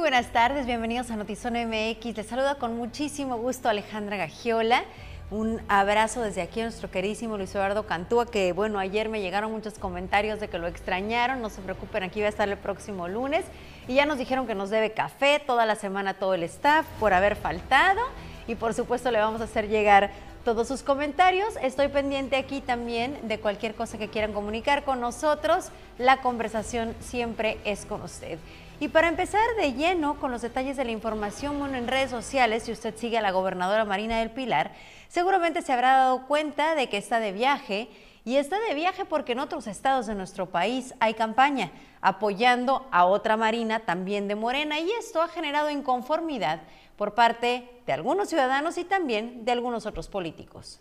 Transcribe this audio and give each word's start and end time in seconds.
buenas 0.00 0.32
tardes, 0.32 0.64
bienvenidos 0.64 1.10
a 1.10 1.16
Notizón 1.16 1.52
MX. 1.52 2.16
Les 2.16 2.26
saluda 2.26 2.54
con 2.54 2.74
muchísimo 2.74 3.36
gusto 3.36 3.68
Alejandra 3.68 4.16
Gagiola. 4.16 4.84
Un 5.30 5.60
abrazo 5.68 6.22
desde 6.22 6.40
aquí 6.40 6.60
a 6.60 6.64
nuestro 6.64 6.90
queridísimo 6.90 7.36
Luis 7.36 7.54
Eduardo 7.54 7.84
Cantúa, 7.84 8.24
que 8.24 8.54
bueno, 8.54 8.78
ayer 8.78 9.10
me 9.10 9.20
llegaron 9.20 9.52
muchos 9.52 9.78
comentarios 9.78 10.40
de 10.40 10.48
que 10.48 10.58
lo 10.58 10.68
extrañaron, 10.68 11.42
no 11.42 11.50
se 11.50 11.60
preocupen, 11.60 12.02
aquí 12.02 12.20
va 12.20 12.26
a 12.26 12.30
estar 12.30 12.48
el 12.48 12.56
próximo 12.56 13.08
lunes. 13.08 13.44
Y 13.88 13.94
ya 13.94 14.06
nos 14.06 14.16
dijeron 14.16 14.46
que 14.46 14.54
nos 14.54 14.70
debe 14.70 14.92
café 14.92 15.38
toda 15.38 15.66
la 15.66 15.74
semana 15.74 16.14
todo 16.14 16.32
el 16.32 16.44
staff 16.44 16.86
por 16.98 17.12
haber 17.12 17.36
faltado. 17.36 18.00
Y 18.48 18.54
por 18.54 18.72
supuesto 18.72 19.10
le 19.10 19.18
vamos 19.18 19.42
a 19.42 19.44
hacer 19.44 19.68
llegar 19.68 20.10
todos 20.46 20.66
sus 20.66 20.82
comentarios. 20.82 21.56
Estoy 21.60 21.88
pendiente 21.88 22.36
aquí 22.36 22.62
también 22.62 23.18
de 23.28 23.38
cualquier 23.38 23.74
cosa 23.74 23.98
que 23.98 24.08
quieran 24.08 24.32
comunicar 24.32 24.82
con 24.84 24.98
nosotros. 24.98 25.68
La 25.98 26.22
conversación 26.22 26.94
siempre 27.00 27.58
es 27.64 27.84
con 27.84 28.00
usted. 28.00 28.38
Y 28.80 28.88
para 28.88 29.08
empezar 29.08 29.42
de 29.58 29.74
lleno 29.74 30.18
con 30.18 30.30
los 30.30 30.40
detalles 30.40 30.78
de 30.78 30.86
la 30.86 30.90
información, 30.90 31.74
en 31.74 31.86
redes 31.86 32.10
sociales, 32.10 32.62
si 32.62 32.72
usted 32.72 32.96
sigue 32.96 33.18
a 33.18 33.20
la 33.20 33.30
gobernadora 33.30 33.84
Marina 33.84 34.18
del 34.18 34.30
Pilar, 34.30 34.72
seguramente 35.06 35.60
se 35.60 35.74
habrá 35.74 35.98
dado 35.98 36.26
cuenta 36.26 36.74
de 36.74 36.88
que 36.88 36.96
está 36.96 37.20
de 37.20 37.32
viaje 37.32 37.90
y 38.24 38.36
está 38.36 38.58
de 38.58 38.74
viaje 38.74 39.04
porque 39.04 39.32
en 39.32 39.40
otros 39.40 39.66
estados 39.66 40.06
de 40.06 40.14
nuestro 40.14 40.46
país 40.46 40.94
hay 40.98 41.12
campaña 41.12 41.72
apoyando 42.00 42.88
a 42.90 43.04
otra 43.04 43.36
Marina 43.36 43.80
también 43.80 44.28
de 44.28 44.34
Morena 44.34 44.80
y 44.80 44.90
esto 44.92 45.20
ha 45.20 45.28
generado 45.28 45.68
inconformidad 45.68 46.60
por 46.96 47.14
parte 47.14 47.68
de 47.84 47.92
algunos 47.92 48.30
ciudadanos 48.30 48.78
y 48.78 48.84
también 48.84 49.44
de 49.44 49.52
algunos 49.52 49.84
otros 49.84 50.08
políticos. 50.08 50.80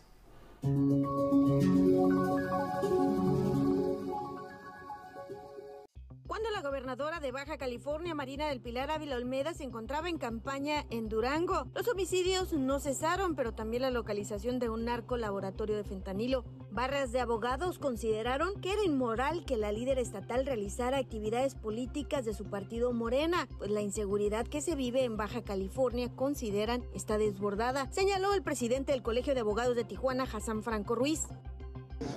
Cuando 6.40 6.56
la 6.56 6.70
gobernadora 6.70 7.20
de 7.20 7.34
Baja 7.34 7.58
California, 7.58 8.16
Marina 8.16 8.48
del 8.48 8.62
Pilar 8.62 8.92
Ávila 8.92 9.18
Olmeda, 9.18 9.54
se 9.54 9.66
encontraba 9.66 10.08
en 10.08 10.18
campaña 10.18 10.86
en 10.90 11.10
Durango, 11.10 11.66
los 11.76 11.86
homicidios 11.90 12.54
no 12.54 12.80
cesaron, 12.80 13.36
pero 13.36 13.54
también 13.54 13.82
la 13.82 13.92
localización 13.92 14.58
de 14.58 14.70
un 14.70 14.86
narco 14.86 15.18
laboratorio 15.18 15.76
de 15.76 15.84
fentanilo. 15.84 16.46
Barras 16.72 17.12
de 17.12 17.20
abogados 17.20 17.78
consideraron 17.78 18.62
que 18.62 18.72
era 18.72 18.86
inmoral 18.86 19.44
que 19.44 19.58
la 19.58 19.74
líder 19.74 20.00
estatal 20.00 20.46
realizara 20.46 20.98
actividades 20.98 21.56
políticas 21.56 22.24
de 22.24 22.34
su 22.34 22.46
partido 22.46 22.94
Morena, 22.94 23.50
pues 23.58 23.70
la 23.70 23.82
inseguridad 23.82 24.48
que 24.48 24.62
se 24.62 24.76
vive 24.76 25.04
en 25.04 25.18
Baja 25.18 25.44
California 25.44 26.10
consideran 26.16 26.86
está 26.94 27.18
desbordada, 27.18 27.92
señaló 27.92 28.34
el 28.34 28.44
presidente 28.44 28.94
del 28.94 29.04
Colegio 29.04 29.34
de 29.34 29.42
Abogados 29.42 29.76
de 29.76 29.84
Tijuana, 29.84 30.24
Hassan 30.24 30.64
Franco 30.64 30.96
Ruiz. 30.96 31.28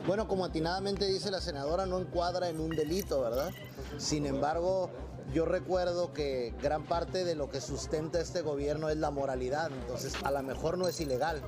Bueno, 0.07 0.29
como 0.29 0.45
atinadamente 0.45 1.07
dice 1.07 1.31
la 1.31 1.41
senadora, 1.41 1.87
no 1.87 1.99
encuadra 1.99 2.49
en 2.49 2.61
un 2.61 2.71
delito, 2.71 3.21
¿verdad? 3.21 3.51
Sin 3.99 4.27
embargo, 4.27 4.91
yo 5.33 5.45
recuerdo 5.45 6.13
que 6.13 6.55
gran 6.61 6.85
parte 6.85 7.25
de 7.25 7.35
lo 7.35 7.49
que 7.49 7.61
sustenta 7.61 8.21
este 8.21 8.43
gobierno 8.43 8.89
es 8.91 8.97
la 8.97 9.11
moralidad, 9.11 9.71
entonces 9.73 10.15
a 10.25 10.31
lo 10.31 10.43
mejor 10.43 10.77
no 10.77 10.89
es 10.89 11.01
ilegal, 11.01 11.43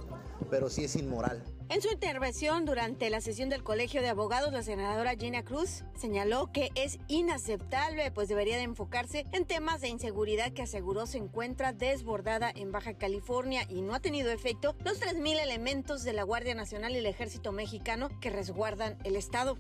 pero 0.51 0.69
sí 0.69 0.85
es 0.85 0.97
inmoral. 0.97 1.43
En 1.71 1.81
su 1.81 1.89
intervención 1.91 2.67
durante 2.67 3.09
la 3.09 3.21
sesión 3.21 3.49
del 3.49 3.63
Colegio 3.63 4.03
de 4.03 4.09
Abogados, 4.09 4.53
la 4.53 4.63
senadora 4.63 5.17
Gina 5.17 5.45
Cruz 5.45 5.83
señaló 5.97 6.53
que 6.53 6.71
es 6.75 6.99
inaceptable, 7.09 8.11
pues 8.11 8.29
debería 8.29 8.57
de 8.57 8.65
enfocarse 8.65 9.25
en 9.33 9.47
temas 9.47 9.81
de 9.81 9.89
inseguridad 9.89 10.53
que 10.53 10.63
aseguró 10.63 11.07
se 11.07 11.19
encuentra 11.19 11.73
desbordada 11.73 12.53
en 12.55 12.71
Baja 12.71 12.95
California 12.95 13.63
y 13.69 13.81
no 13.81 13.95
ha 13.95 14.01
tenido 14.01 14.31
efecto 14.31 14.77
los 14.85 15.01
3.000 15.01 15.43
elementos 15.43 16.05
de 16.05 16.13
la 16.13 16.23
Guardia 16.23 16.55
Nacional 16.55 16.93
y 16.93 16.99
el 16.99 17.07
Ejército 17.07 17.51
Mexicano 17.51 18.09
que 18.21 18.31
resguardan 18.31 18.99
el 19.05 19.17
Estado. 19.17 19.57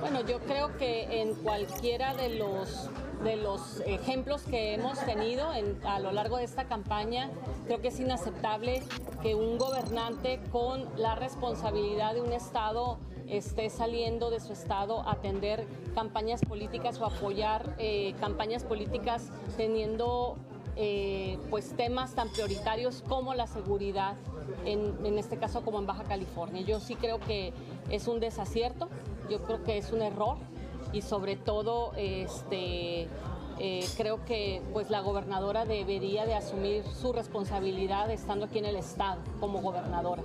Bueno, 0.00 0.26
yo 0.26 0.40
creo 0.40 0.76
que 0.78 1.20
en 1.20 1.34
cualquiera 1.34 2.14
de 2.14 2.30
los 2.30 2.88
de 3.22 3.36
los 3.36 3.80
ejemplos 3.86 4.42
que 4.42 4.74
hemos 4.74 4.98
tenido 5.00 5.50
a 5.84 6.00
lo 6.00 6.12
largo 6.12 6.38
de 6.38 6.44
esta 6.44 6.64
campaña, 6.64 7.30
creo 7.66 7.80
que 7.80 7.88
es 7.88 8.00
inaceptable 8.00 8.82
que 9.22 9.34
un 9.34 9.58
gobernante 9.58 10.40
con 10.50 10.88
la 10.96 11.14
responsabilidad 11.14 12.14
de 12.14 12.22
un 12.22 12.32
Estado 12.32 12.98
esté 13.28 13.70
saliendo 13.70 14.30
de 14.30 14.40
su 14.40 14.52
Estado 14.52 15.00
a 15.02 15.12
atender 15.12 15.66
campañas 15.94 16.40
políticas 16.42 17.00
o 17.00 17.06
apoyar 17.06 17.74
eh, 17.78 18.14
campañas 18.20 18.64
políticas 18.64 19.30
teniendo 19.56 20.36
eh, 20.76 21.38
pues 21.50 21.76
temas 21.76 22.14
tan 22.14 22.28
prioritarios 22.30 23.02
como 23.06 23.34
la 23.34 23.46
seguridad, 23.46 24.16
en, 24.64 24.94
en 25.04 25.18
este 25.18 25.36
caso 25.36 25.62
como 25.62 25.78
en 25.78 25.86
Baja 25.86 26.04
California. 26.04 26.62
Yo 26.62 26.80
sí 26.80 26.96
creo 26.96 27.20
que 27.20 27.52
es 27.90 28.08
un 28.08 28.18
desacierto, 28.18 28.88
yo 29.28 29.42
creo 29.42 29.62
que 29.62 29.78
es 29.78 29.92
un 29.92 30.02
error 30.02 30.38
y 30.92 31.02
sobre 31.02 31.36
todo 31.36 31.92
este, 31.96 33.08
eh, 33.58 33.86
creo 33.96 34.24
que 34.24 34.62
pues 34.72 34.90
la 34.90 35.00
gobernadora 35.00 35.64
debería 35.64 36.24
de 36.24 36.34
asumir 36.34 36.82
su 36.84 37.12
responsabilidad 37.12 38.10
estando 38.10 38.46
aquí 38.46 38.58
en 38.58 38.64
el 38.64 38.76
estado 38.76 39.20
como 39.38 39.60
gobernadora. 39.60 40.22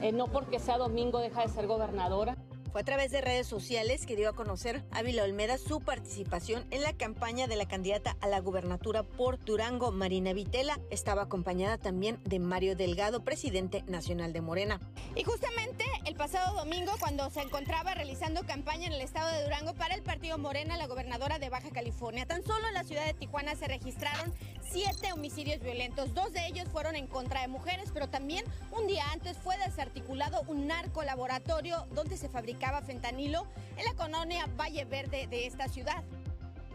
Eh, 0.00 0.12
no 0.12 0.26
porque 0.28 0.58
sea 0.58 0.78
domingo 0.78 1.18
deja 1.18 1.42
de 1.42 1.48
ser 1.48 1.66
gobernadora. 1.66 2.36
Fue 2.72 2.82
a 2.82 2.84
través 2.84 3.10
de 3.10 3.20
redes 3.20 3.48
sociales 3.48 4.06
que 4.06 4.14
dio 4.14 4.28
a 4.28 4.32
conocer 4.32 4.84
Ávila 4.92 5.24
Olmeda 5.24 5.58
su 5.58 5.80
participación 5.80 6.64
en 6.70 6.82
la 6.82 6.92
campaña 6.92 7.48
de 7.48 7.56
la 7.56 7.66
candidata 7.66 8.16
a 8.20 8.28
la 8.28 8.38
gubernatura 8.38 9.02
por 9.02 9.44
Durango, 9.44 9.90
Marina 9.90 10.32
Vitela. 10.32 10.78
Estaba 10.88 11.22
acompañada 11.22 11.78
también 11.78 12.20
de 12.24 12.38
Mario 12.38 12.76
Delgado, 12.76 13.24
presidente 13.24 13.82
nacional 13.88 14.32
de 14.32 14.40
Morena. 14.40 14.80
Y 15.16 15.24
justamente 15.24 15.84
el 16.06 16.14
pasado 16.14 16.54
domingo, 16.54 16.92
cuando 17.00 17.28
se 17.30 17.42
encontraba 17.42 17.92
realizando 17.94 18.46
campaña 18.46 18.86
en 18.86 18.92
el 18.92 19.00
estado 19.00 19.32
de 19.32 19.42
Durango 19.42 19.74
para 19.74 19.96
el 19.96 20.04
partido 20.04 20.38
Morena, 20.38 20.76
la 20.76 20.86
gobernadora 20.86 21.40
de 21.40 21.48
Baja 21.48 21.70
California, 21.70 22.24
tan 22.24 22.44
solo 22.44 22.68
en 22.68 22.74
la 22.74 22.84
ciudad 22.84 23.04
de 23.04 23.14
Tijuana 23.14 23.56
se 23.56 23.66
registraron 23.66 24.32
siete 24.70 25.12
homicidios 25.12 25.60
violentos. 25.60 26.14
Dos 26.14 26.32
de 26.32 26.46
ellos 26.46 26.68
fueron 26.70 26.96
en 26.96 27.06
contra 27.06 27.42
de 27.42 27.48
mujeres, 27.48 27.90
pero 27.92 28.08
también 28.08 28.44
un 28.70 28.86
día 28.86 29.04
antes 29.12 29.36
fue 29.38 29.56
desarticulado 29.58 30.42
un 30.46 30.66
narco 30.66 31.02
laboratorio 31.02 31.86
donde 31.92 32.16
se 32.16 32.28
fabricaba 32.28 32.82
fentanilo 32.82 33.46
en 33.76 33.84
la 33.84 33.94
colonia 33.94 34.46
Valle 34.58 34.84
Verde 34.84 35.26
de 35.26 35.46
esta 35.46 35.68
ciudad. 35.68 36.04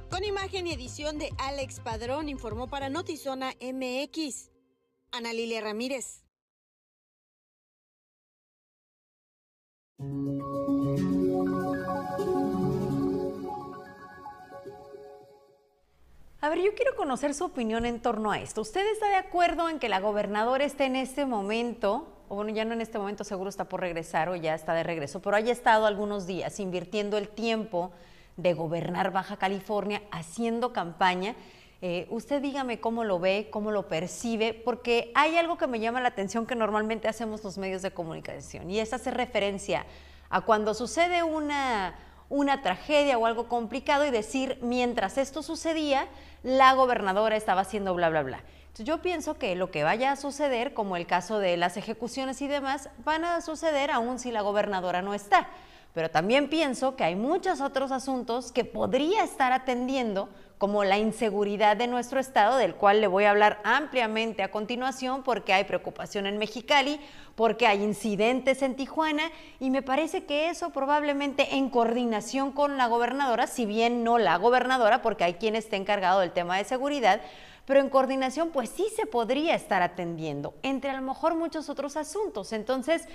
Con 0.09 0.23
imagen 0.23 0.67
y 0.67 0.73
edición 0.73 1.17
de 1.17 1.31
Alex 1.38 1.79
Padrón, 1.79 2.29
informó 2.29 2.67
para 2.67 2.89
Notizona 2.89 3.53
MX. 3.59 4.51
Ana 5.12 5.33
Lilia 5.33 5.62
Ramírez. 5.62 6.25
Ver, 16.55 16.63
yo 16.63 16.75
quiero 16.75 16.95
conocer 16.95 17.33
su 17.33 17.45
opinión 17.45 17.85
en 17.85 17.99
torno 17.99 18.31
a 18.31 18.39
esto. 18.39 18.61
¿Usted 18.61 18.85
está 18.91 19.09
de 19.09 19.16
acuerdo 19.16 19.69
en 19.69 19.79
que 19.79 19.89
la 19.89 19.99
gobernadora 19.99 20.63
esté 20.63 20.85
en 20.85 20.95
este 20.95 21.25
momento 21.25 22.07
o 22.27 22.35
bueno, 22.35 22.51
ya 22.51 22.66
no 22.66 22.73
en 22.73 22.81
este 22.81 22.97
momento 22.97 23.23
seguro 23.23 23.49
está 23.49 23.66
por 23.66 23.81
regresar 23.81 24.29
o 24.29 24.35
ya 24.35 24.55
está 24.55 24.73
de 24.73 24.83
regreso, 24.83 25.21
pero 25.21 25.35
haya 25.35 25.51
estado 25.51 25.85
algunos 25.85 26.25
días 26.25 26.59
invirtiendo 26.59 27.17
el 27.17 27.29
tiempo 27.29 27.91
de 28.35 28.53
gobernar 28.53 29.11
Baja 29.11 29.38
California, 29.38 30.01
haciendo 30.11 30.73
campaña. 30.73 31.35
Eh, 31.81 32.07
usted 32.09 32.41
dígame 32.41 32.79
cómo 32.79 33.03
lo 33.03 33.19
ve, 33.19 33.49
cómo 33.51 33.69
lo 33.69 33.88
percibe, 33.88 34.53
porque 34.53 35.11
hay 35.13 35.38
algo 35.38 35.57
que 35.57 35.67
me 35.67 35.79
llama 35.79 36.01
la 36.01 36.07
atención 36.07 36.47
que 36.47 36.55
normalmente 36.55 37.07
hacemos 37.07 37.44
los 37.44 37.57
medios 37.57 37.81
de 37.81 37.91
comunicación 37.91 38.71
y 38.71 38.79
es 38.79 38.91
hacer 38.94 39.15
referencia 39.15 39.85
a 40.29 40.41
cuando 40.41 40.73
sucede 40.73 41.21
una, 41.21 41.95
una 42.30 42.62
tragedia 42.62 43.18
o 43.18 43.25
algo 43.25 43.47
complicado 43.47 44.06
y 44.06 44.12
decir, 44.12 44.58
mientras 44.62 45.18
esto 45.18 45.44
sucedía, 45.44 46.08
la 46.44 46.74
gobernadora 46.74 47.36
estaba 47.36 47.62
haciendo 47.62 47.94
bla, 47.94 48.09
bla, 48.09 48.24
bla 48.24 48.44
yo 48.84 49.02
pienso 49.02 49.38
que 49.38 49.56
lo 49.56 49.72
que 49.72 49.84
vaya 49.84 50.12
a 50.12 50.16
suceder, 50.16 50.74
como 50.74 50.97
el 50.97 51.08
caso 51.08 51.40
de 51.40 51.56
las 51.56 51.78
ejecuciones 51.78 52.41
y 52.41 52.47
demás, 52.47 52.90
van 53.06 53.24
a 53.24 53.40
suceder 53.41 53.91
aún 53.91 54.19
si 54.19 54.31
la 54.31 54.41
gobernadora 54.41 55.02
no 55.02 55.13
está. 55.13 55.47
Pero 55.94 56.12
también 56.12 56.50
pienso 56.50 56.98
que 56.98 57.06
hay 57.06 57.16
muchos 57.16 57.62
otros 57.62 57.92
asuntos 57.92 58.51
que 58.51 58.66
podría 58.66 59.24
estar 59.24 59.54
atendiendo, 59.54 60.28
como 60.57 60.84
la 60.84 60.98
inseguridad 60.98 61.75
de 61.75 61.88
nuestro 61.88 62.19
estado, 62.19 62.57
del 62.57 62.75
cual 62.75 63.02
le 63.02 63.07
voy 63.07 63.25
a 63.25 63.31
hablar 63.31 63.60
ampliamente 63.63 64.42
a 64.42 64.52
continuación, 64.52 65.24
porque 65.24 65.54
hay 65.54 65.66
preocupación 65.66 66.25
en 66.25 66.38
Mexicali, 66.38 67.00
porque 67.36 67.68
hay 67.68 67.84
incidentes 67.84 68.62
en 68.62 68.75
Tijuana, 68.75 69.31
y 69.60 69.69
me 69.69 69.81
parece 69.81 70.24
que 70.25 70.50
eso 70.50 70.69
probablemente 70.69 71.56
en 71.56 71.69
coordinación 71.69 72.52
con 72.52 72.78
la 72.78 72.88
gobernadora, 72.88 73.48
si 73.48 73.66
bien 73.66 74.04
no 74.04 74.18
la 74.18 74.38
gobernadora, 74.38 75.02
porque 75.02 75.25
hay 75.25 75.34
quien 75.34 75.56
esté 75.56 75.75
encargado 75.75 76.22
del 76.22 76.31
tema 76.31 76.57
de 76.57 76.63
seguridad, 76.63 77.22
pero 77.66 77.80
en 77.80 77.90
coordinación 77.90 78.52
pues 78.52 78.69
sí 78.69 78.88
se 78.96 79.06
podría 79.06 79.56
estar 79.56 79.81
atendiendo, 79.81 80.54
entre 80.63 80.92
a 80.92 80.94
lo 80.94 81.02
mejor 81.02 81.36
muchos 81.36 81.68
otros 81.69 81.98
asuntos. 81.98 82.54
Entonces, 82.54 83.07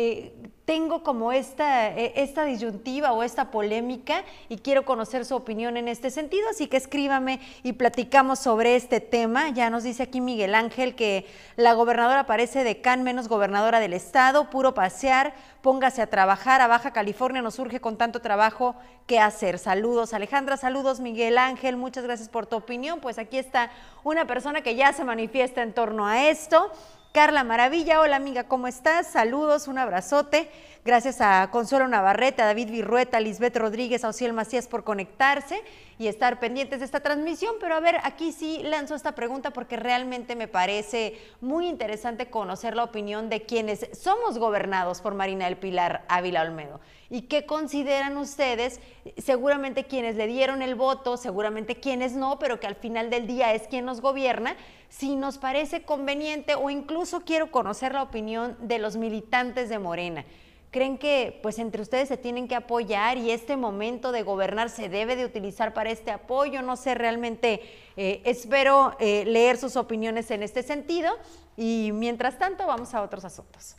eh, 0.00 0.32
tengo 0.64 1.02
como 1.02 1.32
esta, 1.32 1.88
eh, 1.88 2.12
esta 2.14 2.44
disyuntiva 2.44 3.10
o 3.10 3.24
esta 3.24 3.50
polémica 3.50 4.22
y 4.48 4.58
quiero 4.58 4.84
conocer 4.84 5.24
su 5.24 5.34
opinión 5.34 5.76
en 5.76 5.88
este 5.88 6.10
sentido, 6.10 6.48
así 6.48 6.68
que 6.68 6.76
escríbame 6.76 7.40
y 7.64 7.72
platicamos 7.72 8.38
sobre 8.38 8.76
este 8.76 9.00
tema. 9.00 9.48
Ya 9.48 9.70
nos 9.70 9.82
dice 9.82 10.04
aquí 10.04 10.20
Miguel 10.20 10.54
Ángel 10.54 10.94
que 10.94 11.26
la 11.56 11.72
gobernadora 11.72 12.26
parece 12.26 12.62
decán 12.62 13.02
menos 13.02 13.26
gobernadora 13.26 13.80
del 13.80 13.92
estado, 13.92 14.50
puro 14.50 14.72
pasear, 14.72 15.34
póngase 15.62 16.00
a 16.00 16.06
trabajar, 16.06 16.60
a 16.60 16.68
Baja 16.68 16.92
California 16.92 17.42
nos 17.42 17.56
surge 17.56 17.80
con 17.80 17.96
tanto 17.96 18.20
trabajo 18.20 18.76
que 19.08 19.18
hacer. 19.18 19.58
Saludos 19.58 20.14
Alejandra, 20.14 20.56
saludos 20.58 21.00
Miguel 21.00 21.38
Ángel, 21.38 21.76
muchas 21.76 22.04
gracias 22.04 22.28
por 22.28 22.46
tu 22.46 22.54
opinión. 22.54 23.00
Pues 23.00 23.18
aquí 23.18 23.36
está 23.36 23.72
una 24.04 24.26
persona 24.26 24.60
que 24.60 24.76
ya 24.76 24.92
se 24.92 25.02
manifiesta 25.02 25.62
en 25.62 25.72
torno 25.72 26.06
a 26.06 26.28
esto. 26.28 26.70
Carla 27.12 27.42
Maravilla, 27.42 28.00
hola 28.00 28.16
amiga, 28.16 28.44
¿cómo 28.44 28.68
estás? 28.68 29.06
Saludos, 29.06 29.66
un 29.66 29.78
abrazote. 29.78 30.50
Gracias 30.84 31.20
a 31.20 31.50
Consuelo 31.50 31.88
Navarrete, 31.88 32.40
a 32.40 32.46
David 32.46 32.70
Virrueta, 32.70 33.18
a 33.18 33.20
Lisbeth 33.20 33.56
Rodríguez, 33.56 34.04
a 34.04 34.08
Ociel 34.08 34.32
Macías 34.32 34.68
por 34.68 34.84
conectarse 34.84 35.62
y 35.98 36.06
estar 36.06 36.38
pendientes 36.38 36.78
de 36.78 36.84
esta 36.84 37.00
transmisión. 37.00 37.56
Pero 37.60 37.74
a 37.74 37.80
ver, 37.80 37.96
aquí 38.04 38.32
sí 38.32 38.60
lanzo 38.62 38.94
esta 38.94 39.12
pregunta 39.12 39.50
porque 39.50 39.76
realmente 39.76 40.36
me 40.36 40.48
parece 40.48 41.18
muy 41.40 41.66
interesante 41.66 42.30
conocer 42.30 42.76
la 42.76 42.84
opinión 42.84 43.28
de 43.28 43.42
quienes 43.42 43.88
somos 43.92 44.38
gobernados 44.38 45.00
por 45.00 45.14
Marina 45.14 45.46
del 45.46 45.56
Pilar 45.56 46.04
Ávila 46.08 46.42
Olmedo. 46.42 46.80
¿Y 47.10 47.22
qué 47.22 47.44
consideran 47.44 48.16
ustedes? 48.16 48.80
Seguramente 49.16 49.84
quienes 49.84 50.16
le 50.16 50.26
dieron 50.26 50.62
el 50.62 50.74
voto, 50.74 51.16
seguramente 51.16 51.80
quienes 51.80 52.12
no, 52.12 52.38
pero 52.38 52.60
que 52.60 52.66
al 52.66 52.76
final 52.76 53.10
del 53.10 53.26
día 53.26 53.52
es 53.52 53.66
quien 53.66 53.84
nos 53.84 54.00
gobierna, 54.00 54.56
si 54.88 55.16
nos 55.16 55.38
parece 55.38 55.82
conveniente 55.82 56.54
o 56.54 56.70
incluso 56.70 57.22
quiero 57.22 57.50
conocer 57.50 57.94
la 57.94 58.02
opinión 58.02 58.56
de 58.60 58.78
los 58.78 58.96
militantes 58.96 59.68
de 59.68 59.78
Morena. 59.78 60.24
¿Creen 60.70 60.98
que 60.98 61.38
pues 61.42 61.58
entre 61.58 61.80
ustedes 61.80 62.08
se 62.08 62.18
tienen 62.18 62.46
que 62.46 62.54
apoyar 62.54 63.16
y 63.16 63.30
este 63.30 63.56
momento 63.56 64.12
de 64.12 64.22
gobernar 64.22 64.68
se 64.68 64.90
debe 64.90 65.16
de 65.16 65.24
utilizar 65.24 65.72
para 65.72 65.90
este 65.90 66.10
apoyo? 66.10 66.60
No 66.60 66.76
sé, 66.76 66.94
realmente 66.94 67.62
eh, 67.96 68.20
espero 68.24 68.94
eh, 69.00 69.24
leer 69.24 69.56
sus 69.56 69.76
opiniones 69.76 70.30
en 70.30 70.42
este 70.42 70.62
sentido 70.62 71.10
y 71.56 71.90
mientras 71.94 72.38
tanto 72.38 72.66
vamos 72.66 72.92
a 72.94 73.00
otros 73.00 73.24
asuntos. 73.24 73.76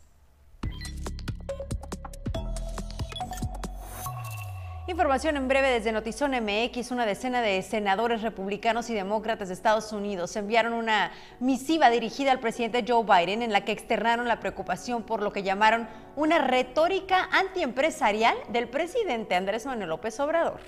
Información 4.89 5.37
en 5.37 5.47
breve 5.47 5.69
desde 5.69 5.91
Notizón 5.91 6.31
MX. 6.31 6.89
Una 6.89 7.05
decena 7.05 7.43
de 7.43 7.61
senadores 7.61 8.23
republicanos 8.23 8.89
y 8.89 8.95
demócratas 8.95 9.49
de 9.49 9.53
Estados 9.53 9.93
Unidos 9.93 10.35
enviaron 10.35 10.73
una 10.73 11.11
misiva 11.39 11.91
dirigida 11.91 12.31
al 12.31 12.39
presidente 12.39 12.83
Joe 12.87 13.03
Biden 13.03 13.43
en 13.43 13.51
la 13.51 13.63
que 13.63 13.71
externaron 13.71 14.27
la 14.27 14.39
preocupación 14.39 15.03
por 15.03 15.21
lo 15.21 15.31
que 15.31 15.43
llamaron 15.43 15.87
una 16.15 16.39
retórica 16.39 17.29
antiempresarial 17.31 18.35
del 18.49 18.67
presidente 18.67 19.35
Andrés 19.35 19.67
Manuel 19.67 19.89
López 19.89 20.19
Obrador. 20.19 20.59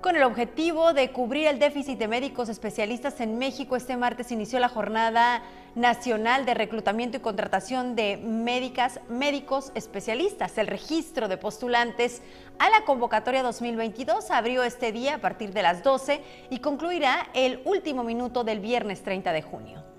Con 0.00 0.16
el 0.16 0.22
objetivo 0.22 0.94
de 0.94 1.12
cubrir 1.12 1.46
el 1.46 1.58
déficit 1.58 1.98
de 1.98 2.08
médicos 2.08 2.48
especialistas 2.48 3.20
en 3.20 3.36
México, 3.36 3.76
este 3.76 3.98
martes 3.98 4.32
inició 4.32 4.58
la 4.58 4.70
jornada 4.70 5.42
nacional 5.74 6.46
de 6.46 6.54
reclutamiento 6.54 7.18
y 7.18 7.20
contratación 7.20 7.96
de 7.96 8.16
médicas, 8.16 9.00
médicos 9.10 9.72
especialistas. 9.74 10.56
El 10.56 10.68
registro 10.68 11.28
de 11.28 11.36
postulantes 11.36 12.22
a 12.58 12.70
la 12.70 12.86
convocatoria 12.86 13.42
2022 13.42 14.30
abrió 14.30 14.62
este 14.62 14.90
día 14.90 15.16
a 15.16 15.18
partir 15.18 15.52
de 15.52 15.60
las 15.60 15.82
12 15.82 16.22
y 16.48 16.60
concluirá 16.60 17.28
el 17.34 17.60
último 17.66 18.02
minuto 18.02 18.42
del 18.42 18.60
viernes 18.60 19.02
30 19.02 19.32
de 19.32 19.42
junio. 19.42 19.89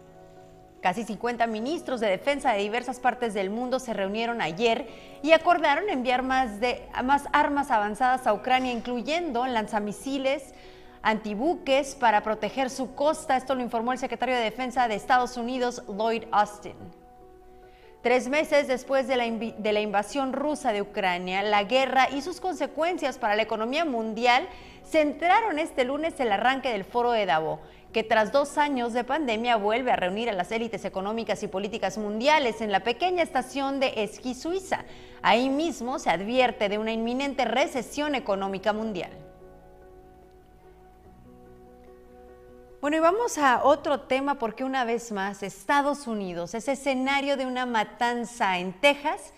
Casi 0.81 1.03
50 1.03 1.45
ministros 1.45 1.99
de 1.99 2.07
defensa 2.07 2.53
de 2.53 2.59
diversas 2.59 2.99
partes 2.99 3.35
del 3.35 3.51
mundo 3.51 3.79
se 3.79 3.93
reunieron 3.93 4.41
ayer 4.41 4.87
y 5.21 5.31
acordaron 5.31 5.87
enviar 5.89 6.23
más, 6.23 6.59
de, 6.59 6.81
más 7.03 7.25
armas 7.33 7.69
avanzadas 7.69 8.25
a 8.25 8.33
Ucrania, 8.33 8.73
incluyendo 8.73 9.45
lanzamisiles, 9.45 10.55
antibuques 11.03 11.93
para 11.93 12.23
proteger 12.23 12.71
su 12.71 12.95
costa. 12.95 13.37
Esto 13.37 13.53
lo 13.53 13.61
informó 13.61 13.93
el 13.93 13.99
secretario 13.99 14.33
de 14.33 14.41
Defensa 14.41 14.87
de 14.87 14.95
Estados 14.95 15.37
Unidos, 15.37 15.83
Lloyd 15.87 16.23
Austin. 16.31 16.75
Tres 18.01 18.27
meses 18.27 18.67
después 18.67 19.07
de 19.07 19.17
la, 19.17 19.25
de 19.29 19.73
la, 19.73 19.81
invasión 19.81 20.33
rusa 20.33 20.73
de 20.73 20.81
Ucrania, 20.81 21.43
la 21.43 21.63
guerra 21.65 22.09
y 22.09 22.23
sus 22.23 22.41
consecuencias 22.41 23.19
para 23.19 23.35
la 23.35 23.43
economía 23.43 23.85
mundial 23.85 24.49
centraron 24.83 25.59
este 25.59 25.85
lunes 25.85 26.19
el 26.19 26.31
arranque 26.31 26.71
del 26.71 26.83
foro 26.83 27.11
de 27.11 27.27
Davos 27.27 27.59
que 27.91 28.03
tras 28.03 28.31
dos 28.31 28.57
años 28.57 28.93
de 28.93 29.03
pandemia 29.03 29.57
vuelve 29.57 29.91
a 29.91 29.97
reunir 29.97 30.29
a 30.29 30.33
las 30.33 30.51
élites 30.51 30.85
económicas 30.85 31.43
y 31.43 31.47
políticas 31.47 31.97
mundiales 31.97 32.61
en 32.61 32.71
la 32.71 32.81
pequeña 32.81 33.21
estación 33.21 33.79
de 33.79 33.93
esquí 33.97 34.33
suiza. 34.33 34.85
Ahí 35.21 35.49
mismo 35.49 35.99
se 35.99 36.09
advierte 36.09 36.69
de 36.69 36.77
una 36.77 36.93
inminente 36.93 37.45
recesión 37.45 38.15
económica 38.15 38.71
mundial. 38.71 39.11
Bueno, 42.79 42.97
y 42.97 42.99
vamos 42.99 43.37
a 43.37 43.63
otro 43.63 44.01
tema 44.01 44.39
porque 44.39 44.63
una 44.63 44.85
vez 44.85 45.11
más 45.11 45.43
Estados 45.43 46.07
Unidos 46.07 46.55
es 46.55 46.67
escenario 46.67 47.37
de 47.37 47.45
una 47.45 47.67
matanza 47.67 48.57
en 48.57 48.73
Texas 48.73 49.33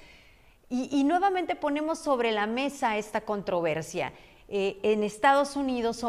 y, 0.70 0.88
y 0.98 1.04
nuevamente 1.04 1.56
ponemos 1.56 2.00
sobre 2.00 2.32
la 2.32 2.48
mesa 2.48 2.98
esta 2.98 3.22
controversia. 3.22 4.14
Eh, 4.50 4.78
en 4.84 5.04
Estados 5.04 5.56
Unidos 5.56 6.04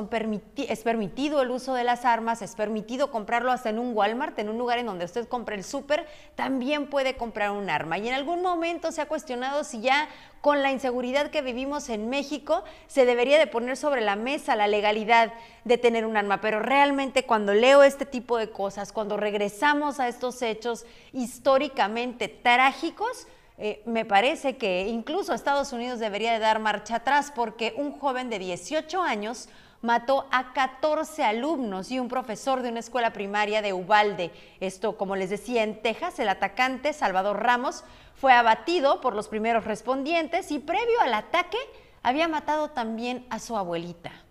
es 0.56 0.80
permitido 0.80 1.40
el 1.40 1.50
uso 1.50 1.72
de 1.72 1.84
las 1.84 2.04
armas, 2.04 2.42
es 2.42 2.56
permitido 2.56 3.10
comprarlo 3.10 3.52
hasta 3.52 3.70
en 3.70 3.78
un 3.78 3.94
Walmart, 3.96 4.38
en 4.38 4.48
un 4.48 4.58
lugar 4.58 4.78
en 4.78 4.86
donde 4.86 5.04
usted 5.04 5.28
compre 5.28 5.54
el 5.54 5.62
súper, 5.62 6.06
también 6.34 6.90
puede 6.90 7.16
comprar 7.16 7.52
un 7.52 7.70
arma. 7.70 7.96
Y 7.96 8.08
en 8.08 8.14
algún 8.14 8.42
momento 8.42 8.90
se 8.90 9.00
ha 9.00 9.06
cuestionado 9.06 9.62
si 9.62 9.80
ya 9.80 10.08
con 10.40 10.62
la 10.62 10.72
inseguridad 10.72 11.30
que 11.30 11.42
vivimos 11.42 11.88
en 11.88 12.10
México 12.10 12.64
se 12.88 13.06
debería 13.06 13.38
de 13.38 13.46
poner 13.46 13.76
sobre 13.76 14.00
la 14.00 14.16
mesa 14.16 14.56
la 14.56 14.66
legalidad 14.66 15.32
de 15.64 15.78
tener 15.78 16.04
un 16.04 16.16
arma. 16.16 16.40
Pero 16.40 16.58
realmente 16.58 17.24
cuando 17.24 17.54
leo 17.54 17.82
este 17.84 18.04
tipo 18.04 18.36
de 18.36 18.50
cosas, 18.50 18.92
cuando 18.92 19.16
regresamos 19.16 20.00
a 20.00 20.08
estos 20.08 20.42
hechos 20.42 20.84
históricamente 21.12 22.28
trágicos, 22.28 23.28
eh, 23.56 23.82
me 23.86 24.04
parece 24.04 24.56
que 24.56 24.88
incluso 24.88 25.32
Estados 25.32 25.72
Unidos 25.72 26.00
debería 26.00 26.32
de 26.32 26.40
dar 26.40 26.58
marcha 26.58 26.96
atrás 26.96 27.32
porque 27.34 27.72
un 27.76 27.92
joven 27.92 28.28
de 28.28 28.40
18 28.40 29.00
años 29.00 29.48
mató 29.80 30.26
a 30.32 30.54
14 30.54 31.22
alumnos 31.22 31.90
y 31.90 32.00
un 32.00 32.08
profesor 32.08 32.62
de 32.62 32.70
una 32.70 32.80
escuela 32.80 33.12
primaria 33.12 33.62
de 33.62 33.72
Ubalde. 33.72 34.32
Esto, 34.58 34.96
como 34.96 35.14
les 35.14 35.30
decía, 35.30 35.62
en 35.62 35.82
Texas, 35.82 36.18
el 36.18 36.30
atacante 36.30 36.92
Salvador 36.92 37.42
Ramos 37.42 37.84
fue 38.16 38.32
abatido 38.32 39.00
por 39.00 39.14
los 39.14 39.28
primeros 39.28 39.64
respondientes 39.64 40.50
y 40.50 40.58
previo 40.58 41.00
al 41.02 41.14
ataque 41.14 41.58
había 42.02 42.28
matado 42.28 42.70
también 42.70 43.26
a 43.28 43.38
su 43.38 43.56
abuelita. 43.56 44.23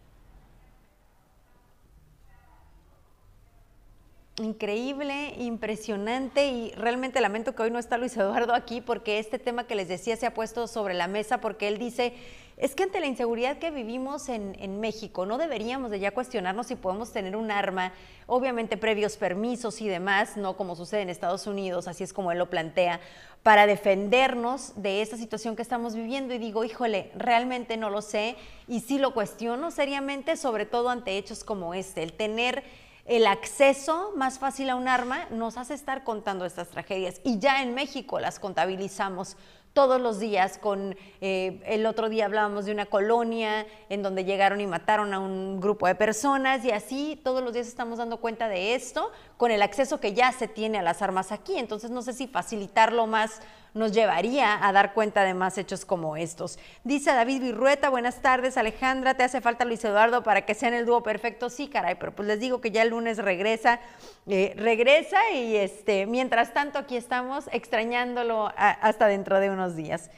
Increíble, 4.42 5.36
impresionante 5.38 6.48
y 6.48 6.72
realmente 6.72 7.22
lamento 7.22 7.54
que 7.54 7.62
hoy 7.62 7.70
no 7.70 7.78
está 7.78 8.00
Luis 8.00 8.18
Eduardo 8.18 8.56
aquí 8.56 8.82
porque 8.82 9.20
este 9.20 9.38
tema 9.38 9.68
que 9.68 9.76
les 9.76 9.88
decía 9.88 10.16
se 10.18 10.26
ha 10.26 10.34
puesto 10.34 10.66
sobre 10.66 10.96
la 10.96 11.08
mesa 11.08 11.40
porque 11.40 11.68
él 11.68 11.78
dice, 11.78 12.14
es 12.58 12.74
que 12.74 12.82
ante 12.82 13.00
la 13.00 13.06
inseguridad 13.06 13.60
que 13.60 13.70
vivimos 13.70 14.30
en, 14.30 14.58
en, 14.60 14.80
México 14.80 15.28
no 15.28 15.38
deberíamos 15.38 15.92
de 15.92 16.00
ya 16.00 16.10
cuestionarnos 16.10 16.66
si 16.66 16.76
podemos 16.76 17.14
tener 17.14 17.36
un 17.36 17.52
arma, 17.52 17.94
obviamente 18.26 18.76
previos 18.76 19.18
permisos 19.18 19.80
y 19.82 19.88
demás, 19.88 20.36
no 20.36 20.58
como 20.58 20.76
sucede 20.76 21.02
en 21.02 21.12
Estados 21.12 21.46
Unidos, 21.46 21.88
así 21.88 22.04
es 22.04 22.12
como 22.12 22.32
él 22.32 22.40
lo 22.40 22.50
plantea, 22.50 23.02
para 23.44 23.68
defendernos 23.68 24.74
de 24.82 25.04
esta 25.04 25.16
situación 25.16 25.56
que 25.56 25.62
estamos 25.62 25.94
viviendo 25.94 26.34
y 26.34 26.40
digo, 26.40 26.64
híjole, 26.64 27.12
realmente 27.14 27.78
no 27.78 27.92
lo 27.92 28.02
sé 28.02 28.36
y 28.68 28.80
sí 28.80 28.98
lo 28.98 29.14
cuestiono 29.14 29.70
seriamente, 29.70 30.38
sobre 30.38 30.66
todo 30.66 30.90
ante 30.90 31.20
hechos 31.20 31.44
como 31.44 31.76
este, 31.76 32.02
el 32.02 32.14
tener 32.14 32.64
el 33.06 33.28
acceso 33.28 34.14
más 34.16 34.40
fácil 34.40 34.70
a 34.70 34.76
un 34.76 34.88
arma 34.88 35.26
nos 35.30 35.58
hace 35.58 35.74
estar 35.74 36.04
contando 36.04 36.46
estas 36.46 36.70
tragedias. 36.70 37.20
Y 37.24 37.40
ya 37.40 37.62
en 37.62 37.74
México 37.74 38.20
las 38.20 38.40
contabilizamos 38.40 39.38
todos 39.74 40.00
los 40.00 40.20
días 40.20 40.60
con, 40.60 40.96
eh, 41.20 41.60
el 41.66 41.86
otro 41.88 42.08
día 42.08 42.26
hablábamos 42.26 42.66
de 42.66 42.72
una 42.72 42.86
colonia 42.86 43.66
en 43.90 44.04
donde 44.04 44.24
llegaron 44.24 44.62
y 44.62 44.68
mataron 44.68 45.14
a 45.14 45.20
un 45.20 45.60
grupo 45.60 45.88
de 45.88 45.96
personas 45.96 46.64
y 46.64 46.72
así 46.72 47.20
todos 47.24 47.44
los 47.44 47.54
días 47.54 47.68
estamos 47.68 47.98
dando 47.98 48.18
cuenta 48.18 48.48
de 48.48 48.76
esto 48.76 49.12
con 49.44 49.52
el 49.52 49.62
acceso 49.62 50.00
que 50.00 50.14
ya 50.14 50.32
se 50.32 50.48
tiene 50.48 50.80
a 50.80 50.82
las 50.82 51.02
armas 51.02 51.34
aquí. 51.34 51.58
Entonces 51.58 51.92
no 51.92 52.02
sé 52.02 52.14
si 52.14 52.28
facilitarlo 52.28 53.08
más 53.08 53.42
nos 53.74 53.92
llevaría 53.92 54.66
a 54.66 54.72
dar 54.72 54.94
cuenta 54.94 55.26
de 55.26 55.34
más 55.34 55.58
hechos 55.58 55.84
como 55.84 56.16
estos. 56.16 56.58
Dice 56.86 57.12
David 57.12 57.42
Virrueta, 57.42 57.90
buenas 57.90 58.22
tardes 58.22 58.56
Alejandra, 58.56 59.16
¿te 59.16 59.24
hace 59.24 59.42
falta 59.42 59.66
Luis 59.66 59.84
Eduardo 59.84 60.24
para 60.24 60.46
que 60.46 60.54
sean 60.54 60.74
el 60.74 60.86
dúo 60.86 61.04
perfecto? 61.04 61.50
Sí, 61.50 61.68
caray, 61.68 61.96
pero 61.96 62.16
pues 62.16 62.26
les 62.26 62.40
digo 62.40 62.62
que 62.62 62.72
ya 62.72 62.84
el 62.84 62.92
lunes 62.92 63.18
regresa, 63.18 63.82
eh, 64.28 64.54
regresa 64.56 65.30
y 65.32 65.58
este, 65.58 66.06
mientras 66.06 66.54
tanto 66.54 66.80
aquí 66.80 66.96
estamos 66.96 67.50
extrañándolo 67.52 68.50
hasta 68.56 69.08
dentro 69.08 69.42
de 69.42 69.50
unos 69.50 69.76
días. 69.76 70.10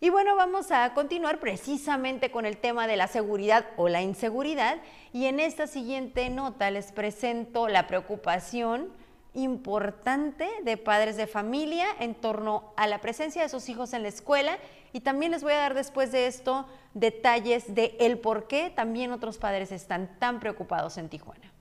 Y 0.00 0.10
bueno, 0.10 0.36
vamos 0.36 0.70
a 0.72 0.92
continuar 0.92 1.40
precisamente 1.40 2.30
con 2.30 2.44
el 2.44 2.58
tema 2.58 2.86
de 2.86 2.96
la 2.96 3.06
seguridad 3.06 3.66
o 3.78 3.88
la 3.88 4.02
inseguridad 4.02 4.76
y 5.12 5.24
en 5.24 5.40
esta 5.40 5.66
siguiente 5.66 6.28
nota 6.28 6.70
les 6.70 6.92
presento 6.92 7.68
la 7.68 7.86
preocupación 7.86 8.92
importante 9.32 10.48
de 10.64 10.76
padres 10.76 11.16
de 11.16 11.26
familia 11.26 11.86
en 11.98 12.14
torno 12.14 12.72
a 12.76 12.86
la 12.86 13.00
presencia 13.00 13.42
de 13.42 13.48
sus 13.48 13.68
hijos 13.70 13.94
en 13.94 14.02
la 14.02 14.08
escuela 14.08 14.58
y 14.92 15.00
también 15.00 15.32
les 15.32 15.42
voy 15.42 15.52
a 15.52 15.58
dar 15.58 15.74
después 15.74 16.12
de 16.12 16.26
esto 16.26 16.66
detalles 16.92 17.74
de 17.74 17.96
el 17.98 18.18
por 18.18 18.48
qué 18.48 18.70
también 18.70 19.12
otros 19.12 19.38
padres 19.38 19.72
están 19.72 20.18
tan 20.18 20.40
preocupados 20.40 20.98
en 20.98 21.08
Tijuana. 21.08 21.52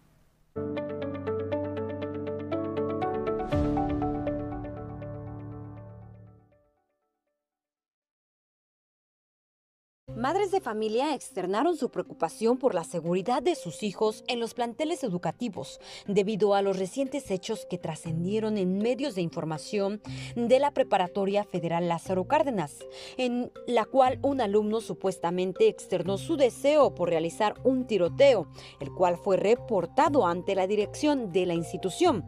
Madres 10.25 10.49
de 10.49 10.59
familia 10.59 11.13
externaron 11.13 11.77
su 11.77 11.91
preocupación 11.91 12.57
por 12.57 12.73
la 12.73 12.83
seguridad 12.83 13.43
de 13.43 13.53
sus 13.53 13.83
hijos 13.83 14.23
en 14.27 14.39
los 14.39 14.55
planteles 14.55 15.03
educativos 15.03 15.79
debido 16.07 16.55
a 16.55 16.63
los 16.63 16.79
recientes 16.79 17.29
hechos 17.29 17.67
que 17.69 17.77
trascendieron 17.77 18.57
en 18.57 18.79
medios 18.79 19.13
de 19.13 19.21
información 19.21 20.01
de 20.35 20.59
la 20.59 20.71
Preparatoria 20.71 21.43
Federal 21.43 21.87
Lázaro 21.87 22.23
Cárdenas, 22.23 22.73
en 23.17 23.51
la 23.67 23.85
cual 23.85 24.17
un 24.23 24.41
alumno 24.41 24.81
supuestamente 24.81 25.67
externó 25.67 26.17
su 26.17 26.37
deseo 26.37 26.95
por 26.95 27.09
realizar 27.09 27.53
un 27.63 27.85
tiroteo, 27.85 28.47
el 28.79 28.91
cual 28.95 29.17
fue 29.17 29.37
reportado 29.37 30.25
ante 30.25 30.55
la 30.55 30.65
dirección 30.65 31.31
de 31.33 31.45
la 31.45 31.53
institución 31.53 32.25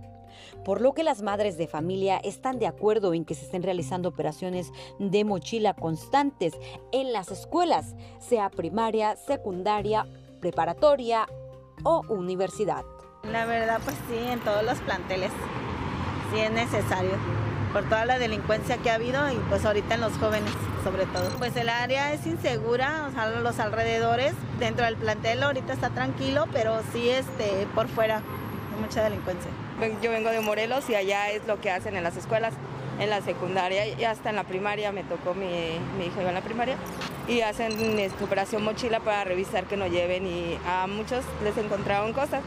por 0.63 0.81
lo 0.81 0.93
que 0.93 1.03
las 1.03 1.21
madres 1.21 1.57
de 1.57 1.67
familia 1.67 2.17
están 2.17 2.59
de 2.59 2.67
acuerdo 2.67 3.13
en 3.13 3.25
que 3.25 3.35
se 3.35 3.45
estén 3.45 3.63
realizando 3.63 4.09
operaciones 4.09 4.71
de 4.99 5.23
mochila 5.23 5.73
constantes 5.73 6.53
en 6.91 7.13
las 7.13 7.31
escuelas, 7.31 7.95
sea 8.19 8.49
primaria, 8.49 9.15
secundaria, 9.15 10.07
preparatoria 10.39 11.27
o 11.83 12.03
universidad. 12.09 12.85
La 13.31 13.45
verdad, 13.45 13.79
pues 13.83 13.97
sí, 14.09 14.17
en 14.17 14.39
todos 14.39 14.63
los 14.63 14.79
planteles, 14.79 15.31
sí 16.31 16.39
es 16.39 16.51
necesario, 16.51 17.11
por 17.73 17.83
toda 17.89 18.05
la 18.05 18.19
delincuencia 18.19 18.77
que 18.77 18.89
ha 18.89 18.95
habido 18.95 19.29
y 19.31 19.35
pues 19.49 19.65
ahorita 19.65 19.95
en 19.95 20.01
los 20.01 20.13
jóvenes 20.13 20.53
sobre 20.83 21.05
todo. 21.05 21.29
Pues 21.37 21.55
el 21.55 21.69
área 21.69 22.13
es 22.13 22.25
insegura, 22.25 23.07
o 23.09 23.11
sea, 23.11 23.29
los 23.29 23.59
alrededores, 23.59 24.33
dentro 24.59 24.85
del 24.85 24.95
plantel 24.95 25.43
ahorita 25.43 25.73
está 25.73 25.89
tranquilo, 25.89 26.45
pero 26.53 26.79
sí 26.93 27.09
este, 27.09 27.67
por 27.75 27.87
fuera 27.87 28.17
hay 28.17 28.81
mucha 28.81 29.03
delincuencia. 29.03 29.51
Yo 30.01 30.09
vengo 30.09 30.31
de 30.31 30.39
Morelos 30.41 30.89
y 30.89 30.95
allá 30.95 31.29
es 31.29 31.45
lo 31.45 31.61
que 31.61 31.69
hacen 31.69 31.95
en 31.95 32.03
las 32.03 32.17
escuelas, 32.17 32.53
en 32.99 33.11
la 33.11 33.21
secundaria 33.21 33.87
y 33.87 34.03
hasta 34.05 34.31
en 34.31 34.35
la 34.35 34.43
primaria, 34.43 34.91
me 34.91 35.03
tocó 35.03 35.35
mi, 35.35 35.45
mi 35.99 36.05
hija 36.07 36.21
iba 36.21 36.29
en 36.29 36.35
la 36.35 36.41
primaria, 36.41 36.77
y 37.27 37.41
hacen 37.41 37.73
operación 38.23 38.63
mochila 38.63 38.99
para 39.01 39.23
revisar 39.23 39.65
que 39.65 39.77
no 39.77 39.85
lleven 39.85 40.25
y 40.25 40.57
a 40.65 40.87
muchos 40.87 41.23
les 41.43 41.57
encontraron 41.57 42.11
cosas. 42.13 42.41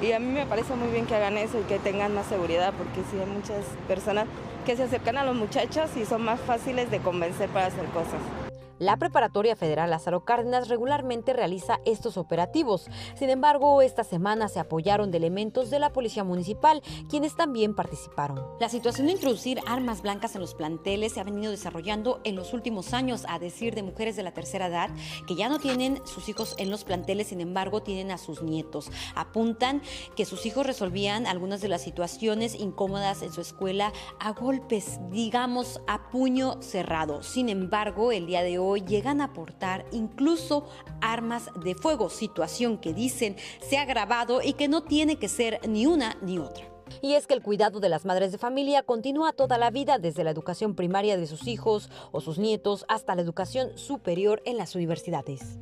Y 0.00 0.12
a 0.12 0.20
mí 0.20 0.26
me 0.26 0.46
parece 0.46 0.74
muy 0.76 0.88
bien 0.88 1.06
que 1.06 1.16
hagan 1.16 1.36
eso 1.38 1.58
y 1.58 1.62
que 1.62 1.80
tengan 1.80 2.14
más 2.14 2.26
seguridad, 2.26 2.72
porque 2.78 3.00
sí 3.10 3.18
hay 3.18 3.26
muchas 3.26 3.64
personas 3.88 4.26
que 4.64 4.76
se 4.76 4.84
acercan 4.84 5.16
a 5.16 5.24
los 5.24 5.34
muchachos 5.34 5.90
y 5.96 6.04
son 6.04 6.22
más 6.22 6.38
fáciles 6.38 6.88
de 6.90 7.00
convencer 7.00 7.48
para 7.48 7.66
hacer 7.66 7.86
cosas. 7.86 8.45
La 8.78 8.98
Preparatoria 8.98 9.56
Federal 9.56 9.88
Lázaro 9.88 10.26
Cárdenas 10.26 10.68
regularmente 10.68 11.32
realiza 11.32 11.80
estos 11.86 12.18
operativos. 12.18 12.88
Sin 13.14 13.30
embargo, 13.30 13.80
esta 13.80 14.04
semana 14.04 14.48
se 14.48 14.60
apoyaron 14.60 15.10
de 15.10 15.16
elementos 15.16 15.70
de 15.70 15.78
la 15.78 15.94
Policía 15.94 16.24
Municipal, 16.24 16.82
quienes 17.08 17.36
también 17.36 17.74
participaron. 17.74 18.44
La 18.60 18.68
situación 18.68 19.06
de 19.06 19.14
introducir 19.14 19.60
armas 19.66 20.02
blancas 20.02 20.34
en 20.34 20.42
los 20.42 20.54
planteles 20.54 21.14
se 21.14 21.20
ha 21.20 21.24
venido 21.24 21.50
desarrollando 21.52 22.20
en 22.24 22.36
los 22.36 22.52
últimos 22.52 22.92
años, 22.92 23.24
a 23.28 23.38
decir 23.38 23.74
de 23.74 23.82
mujeres 23.82 24.14
de 24.14 24.22
la 24.22 24.34
tercera 24.34 24.66
edad, 24.66 24.90
que 25.26 25.36
ya 25.36 25.48
no 25.48 25.58
tienen 25.58 26.02
sus 26.04 26.28
hijos 26.28 26.54
en 26.58 26.70
los 26.70 26.84
planteles, 26.84 27.28
sin 27.28 27.40
embargo, 27.40 27.82
tienen 27.82 28.10
a 28.10 28.18
sus 28.18 28.42
nietos. 28.42 28.90
Apuntan 29.14 29.80
que 30.16 30.26
sus 30.26 30.44
hijos 30.44 30.66
resolvían 30.66 31.26
algunas 31.26 31.62
de 31.62 31.68
las 31.68 31.80
situaciones 31.80 32.54
incómodas 32.54 33.22
en 33.22 33.32
su 33.32 33.40
escuela 33.40 33.94
a 34.20 34.32
golpes, 34.32 35.00
digamos, 35.10 35.80
a 35.86 36.10
puño 36.10 36.60
cerrado. 36.60 37.22
Sin 37.22 37.48
embargo, 37.48 38.12
el 38.12 38.26
día 38.26 38.42
de 38.42 38.58
hoy 38.66 38.82
llegan 38.82 39.20
a 39.20 39.32
portar 39.32 39.84
incluso 39.92 40.68
armas 41.00 41.50
de 41.62 41.74
fuego, 41.74 42.10
situación 42.10 42.78
que 42.78 42.92
dicen 42.92 43.36
se 43.60 43.78
ha 43.78 43.82
agravado 43.82 44.42
y 44.42 44.54
que 44.54 44.68
no 44.68 44.82
tiene 44.82 45.16
que 45.16 45.28
ser 45.28 45.60
ni 45.68 45.86
una 45.86 46.16
ni 46.22 46.38
otra. 46.38 46.64
Y 47.02 47.14
es 47.14 47.26
que 47.26 47.34
el 47.34 47.42
cuidado 47.42 47.80
de 47.80 47.88
las 47.88 48.04
madres 48.04 48.32
de 48.32 48.38
familia 48.38 48.82
continúa 48.82 49.32
toda 49.32 49.58
la 49.58 49.70
vida, 49.70 49.98
desde 49.98 50.24
la 50.24 50.30
educación 50.30 50.74
primaria 50.74 51.16
de 51.16 51.26
sus 51.26 51.46
hijos 51.46 51.90
o 52.12 52.20
sus 52.20 52.38
nietos 52.38 52.84
hasta 52.88 53.14
la 53.14 53.22
educación 53.22 53.76
superior 53.76 54.40
en 54.44 54.56
las 54.56 54.74
universidades. 54.74 55.58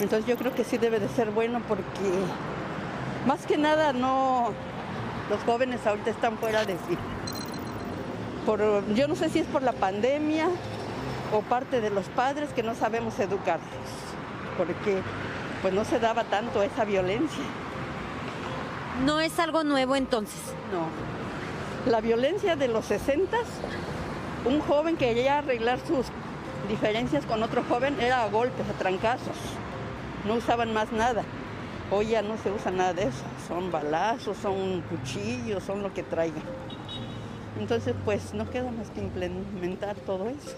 Entonces 0.00 0.28
yo 0.28 0.36
creo 0.36 0.54
que 0.54 0.64
sí 0.64 0.78
debe 0.78 0.98
de 0.98 1.08
ser 1.08 1.30
bueno 1.30 1.62
porque 1.68 1.86
más 3.26 3.46
que 3.46 3.56
nada 3.56 3.92
no, 3.92 4.50
los 5.30 5.40
jóvenes 5.44 5.86
ahorita 5.86 6.10
están 6.10 6.38
fuera 6.38 6.64
de 6.64 6.74
sí. 6.74 6.98
Por, 8.44 8.60
yo 8.94 9.06
no 9.06 9.14
sé 9.14 9.28
si 9.28 9.38
es 9.38 9.46
por 9.46 9.62
la 9.62 9.72
pandemia 9.72 10.48
o 11.32 11.40
parte 11.40 11.80
de 11.80 11.90
los 11.90 12.06
padres 12.08 12.50
que 12.50 12.62
no 12.62 12.74
sabemos 12.74 13.18
educarlos, 13.18 13.68
porque 14.56 15.00
pues 15.62 15.72
no 15.72 15.84
se 15.84 15.98
daba 15.98 16.24
tanto 16.24 16.62
esa 16.62 16.84
violencia. 16.84 17.44
¿No 19.04 19.20
es 19.20 19.38
algo 19.38 19.64
nuevo 19.64 19.96
entonces? 19.96 20.40
No. 20.72 21.90
La 21.90 22.00
violencia 22.00 22.54
de 22.56 22.68
los 22.68 22.84
60, 22.84 23.36
un 24.44 24.60
joven 24.60 24.96
que 24.96 25.06
quería 25.06 25.38
arreglar 25.38 25.78
sus 25.80 26.06
diferencias 26.68 27.24
con 27.24 27.42
otro 27.42 27.64
joven 27.68 27.98
era 28.00 28.22
a 28.22 28.28
golpes, 28.28 28.68
a 28.68 28.78
trancazos. 28.78 29.36
No 30.26 30.34
usaban 30.34 30.72
más 30.72 30.92
nada. 30.92 31.24
Hoy 31.90 32.08
ya 32.08 32.22
no 32.22 32.36
se 32.38 32.50
usa 32.50 32.70
nada 32.70 32.92
de 32.92 33.04
eso. 33.04 33.24
Son 33.48 33.72
balazos, 33.72 34.36
son 34.36 34.82
cuchillos, 34.82 35.64
son 35.64 35.82
lo 35.82 35.92
que 35.92 36.02
traigan. 36.02 36.42
Entonces, 37.58 37.94
pues 38.04 38.32
no 38.34 38.48
queda 38.48 38.70
más 38.70 38.90
que 38.90 39.00
implementar 39.00 39.96
todo 39.96 40.28
eso. 40.28 40.56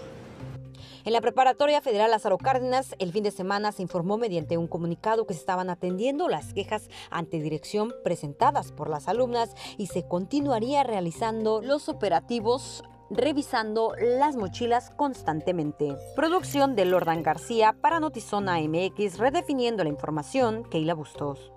En 1.05 1.13
la 1.13 1.21
Preparatoria 1.21 1.81
Federal 1.81 2.09
Lázaro 2.09 2.39
Cárdenas, 2.39 2.95
el 2.97 3.11
fin 3.11 3.23
de 3.23 3.29
semana 3.29 3.71
se 3.71 3.83
informó 3.83 4.17
mediante 4.17 4.57
un 4.57 4.67
comunicado 4.67 5.27
que 5.27 5.35
se 5.35 5.39
estaban 5.39 5.69
atendiendo 5.69 6.27
las 6.27 6.51
quejas 6.51 6.89
ante 7.11 7.39
dirección 7.39 7.93
presentadas 8.03 8.71
por 8.71 8.89
las 8.89 9.07
alumnas 9.07 9.53
y 9.77 9.85
se 9.85 10.07
continuaría 10.07 10.81
realizando 10.83 11.61
los 11.61 11.89
operativos 11.89 12.83
revisando 13.11 13.93
las 13.99 14.35
mochilas 14.35 14.89
constantemente. 14.89 15.95
Producción 16.15 16.75
de 16.75 16.85
Lordan 16.85 17.21
García 17.21 17.75
para 17.79 17.99
Notizona 17.99 18.57
MX, 18.59 19.19
redefiniendo 19.19 19.83
la 19.83 19.91
información, 19.91 20.63
Keila 20.63 20.95
Bustos. 20.95 21.51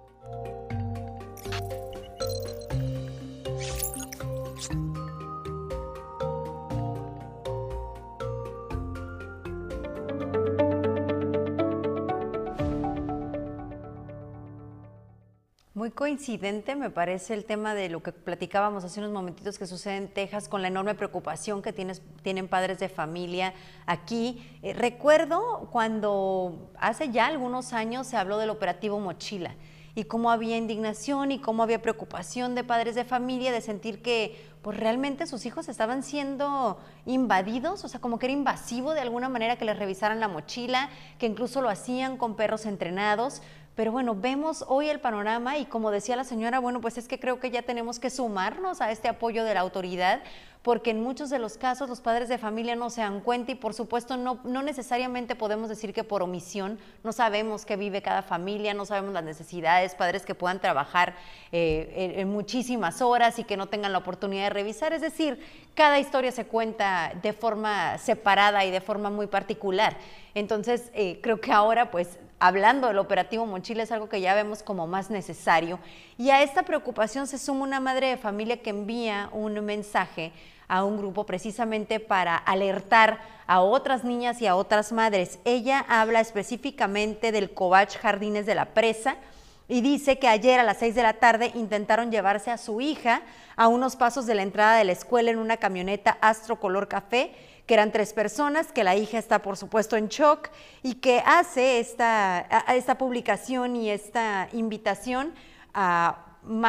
Coincidente 15.99 16.77
me 16.77 16.91
parece 16.91 17.35
el 17.35 17.45
tema 17.45 17.75
de 17.75 17.89
lo 17.89 18.05
que 18.05 18.13
platicábamos 18.13 18.85
hace 18.85 19.01
unos 19.01 19.11
momentitos 19.11 19.59
que 19.59 19.67
sucede 19.67 19.97
en 19.97 20.07
Texas 20.07 20.49
con 20.49 20.63
la 20.63 20.69
enorme 20.69 20.95
preocupación 20.95 21.61
que 21.61 21.73
tienen 21.73 22.47
padres 22.47 22.79
de 22.79 22.89
familia 22.89 23.53
aquí. 23.85 24.49
Eh, 24.63 24.75
recuerdo 24.75 25.69
cuando 25.73 26.71
hace 26.79 27.11
ya 27.11 27.27
algunos 27.27 27.73
años 27.73 28.07
se 28.07 28.17
habló 28.17 28.39
del 28.39 28.51
operativo 28.51 29.01
Mochila 29.01 29.57
y 29.97 30.05
cómo 30.05 30.31
había 30.31 30.57
indignación 30.57 31.33
y 31.33 31.41
cómo 31.41 31.65
había 31.65 31.83
preocupación 31.83 32.55
de 32.55 32.63
padres 32.63 32.95
de 32.95 33.05
familia 33.05 33.51
de 33.51 33.61
sentir 33.61 34.01
que 34.01 34.41
pues 34.63 34.77
realmente 34.77 35.27
sus 35.27 35.47
hijos 35.47 35.69
estaban 35.69 36.05
siendo 36.05 36.79
invadidos, 37.07 37.85
o 37.85 37.89
sea, 37.89 38.01
como 38.01 38.19
que 38.19 38.27
era 38.27 38.33
invasivo 38.33 38.95
de 38.95 39.01
alguna 39.01 39.29
manera 39.29 39.57
que 39.57 39.65
les 39.65 39.79
revisaran 39.79 40.21
la 40.21 40.29
mochila, 40.29 40.91
que 41.19 41.27
incluso 41.27 41.63
lo 41.63 41.69
hacían 41.69 42.17
con 42.17 42.37
perros 42.37 42.67
entrenados. 42.67 43.43
Pero 43.79 43.93
bueno, 43.93 44.17
vemos 44.17 44.65
hoy 44.67 44.89
el 44.89 44.99
panorama 44.99 45.57
y 45.57 45.65
como 45.65 45.93
decía 45.93 46.17
la 46.17 46.25
señora, 46.25 46.59
bueno, 46.59 46.81
pues 46.81 46.99
es 46.99 47.07
que 47.07 47.21
creo 47.21 47.39
que 47.39 47.53
ya 47.53 47.63
tenemos 47.63 48.01
que 48.01 48.11
sumarnos 48.11 48.81
a 48.81 48.91
este 48.91 49.07
apoyo 49.07 49.45
de 49.45 49.55
la 49.55 49.61
autoridad 49.61 50.21
porque 50.63 50.91
en 50.91 51.01
muchos 51.01 51.31
de 51.31 51.39
los 51.39 51.57
casos 51.57 51.89
los 51.89 52.01
padres 52.01 52.29
de 52.29 52.39
familia 52.39 52.75
no 52.75 52.91
se 52.91 53.03
dan 53.03 53.21
cuenta 53.21 53.53
y 53.53 53.55
por 53.55 53.75
supuesto 53.75 54.17
no, 54.17 54.41
no 54.43 54.63
necesariamente 54.63 55.37
podemos 55.37 55.69
decir 55.69 55.95
que 55.95 56.03
por 56.03 56.25
omisión 56.25 56.81
no 57.05 57.13
sabemos 57.13 57.65
qué 57.65 57.77
vive 57.77 58.03
cada 58.03 58.23
familia, 58.23 58.75
no 58.75 58.85
sabemos 58.85 59.15
las 59.15 59.23
necesidades, 59.23 59.95
padres 59.95 60.27
que 60.27 60.35
puedan 60.35 60.61
trabajar 60.61 61.15
eh, 61.53 62.15
en, 62.17 62.29
muchísimas 62.31 63.01
horas 63.01 63.39
y 63.39 63.45
que 63.45 63.57
no 63.57 63.69
tengan 63.69 63.93
la 63.93 63.99
oportunidad 63.99 64.43
de 64.43 64.51
revisar. 64.51 64.93
Es 64.93 65.03
decir, 65.03 65.41
cada 65.77 66.01
historia 66.01 66.33
se 66.33 66.47
cuenta 66.47 67.13
de 67.23 67.33
forma 67.33 67.97
separada 67.99 68.65
y 68.65 68.73
de 68.73 68.81
forma 68.81 69.09
muy 69.09 69.29
particular. 69.29 69.97
Entonces, 70.35 70.91
eh, 70.95 71.21
creo 71.23 71.41
que 71.41 71.53
ahora 71.53 71.93
pues 71.93 72.19
hablando 72.41 72.89
del 72.89 72.99
operativo 72.99 73.47
Mochila 73.47 73.83
es 73.83 73.93
algo 73.93 74.09
que 74.09 74.21
ya 74.21 74.35
vemos 74.35 74.63
como 74.63 74.87
más 74.87 75.11
necesario. 75.11 75.79
Y 76.17 76.31
a 76.31 76.43
esta 76.43 76.63
preocupación 76.63 77.27
se 77.27 77.39
suma 77.39 77.65
una 77.65 77.81
madre 77.81 78.09
de 78.09 78.17
familia 78.17 78.63
que 78.63 78.71
envía 78.71 79.29
un 79.33 79.65
mensaje 79.65 80.33
a 80.69 80.85
un 80.85 80.99
grupo 80.99 81.25
precisamente 81.25 81.99
para 82.01 82.37
alertar 82.37 83.21
a 83.47 83.63
otras 83.63 84.05
niñas 84.05 84.41
y 84.43 84.47
a 84.47 84.57
otras 84.57 84.93
madres. 84.93 85.39
Ella 85.45 85.85
habla 85.89 86.21
específicamente 86.21 87.33
del 87.33 87.53
Covach 87.55 87.97
Jardines 87.97 88.47
de 88.47 88.55
la 88.55 88.67
Presa, 88.67 89.17
y 89.69 89.83
dice 89.83 90.19
que 90.19 90.29
ayer 90.29 90.59
a 90.59 90.63
las 90.63 90.79
6 90.79 90.95
de 90.95 91.03
la 91.03 91.13
tarde 91.15 91.53
intentaron 91.55 92.11
llevarse 92.11 92.51
a 92.51 92.57
su 92.57 92.81
hija 92.81 93.21
a 93.55 93.69
unos 93.69 93.97
pasos 93.97 94.25
de 94.27 94.35
la 94.35 94.43
entrada 94.43 94.79
de 94.79 94.85
la 94.85 94.93
escuela 94.93 95.31
en 95.31 95.39
una 95.39 95.59
camioneta 95.59 96.17
Astro 96.23 96.59
color 96.59 96.89
café, 96.89 97.33
que 97.69 97.75
eran 97.75 97.93
tres 97.93 98.15
personas, 98.15 98.73
que 98.73 98.83
la 98.83 98.97
hija 98.97 99.19
está 99.19 99.43
por 99.43 99.59
supuesto 99.59 99.97
en 99.97 100.09
shock 100.09 100.49
y 100.83 100.95
que 100.95 101.23
hace 101.25 101.81
esta, 101.81 102.41
esta 102.69 102.97
publicación 102.97 103.77
y 103.77 103.91
esta 103.91 104.49
invitación 104.53 105.35
a 105.75 106.25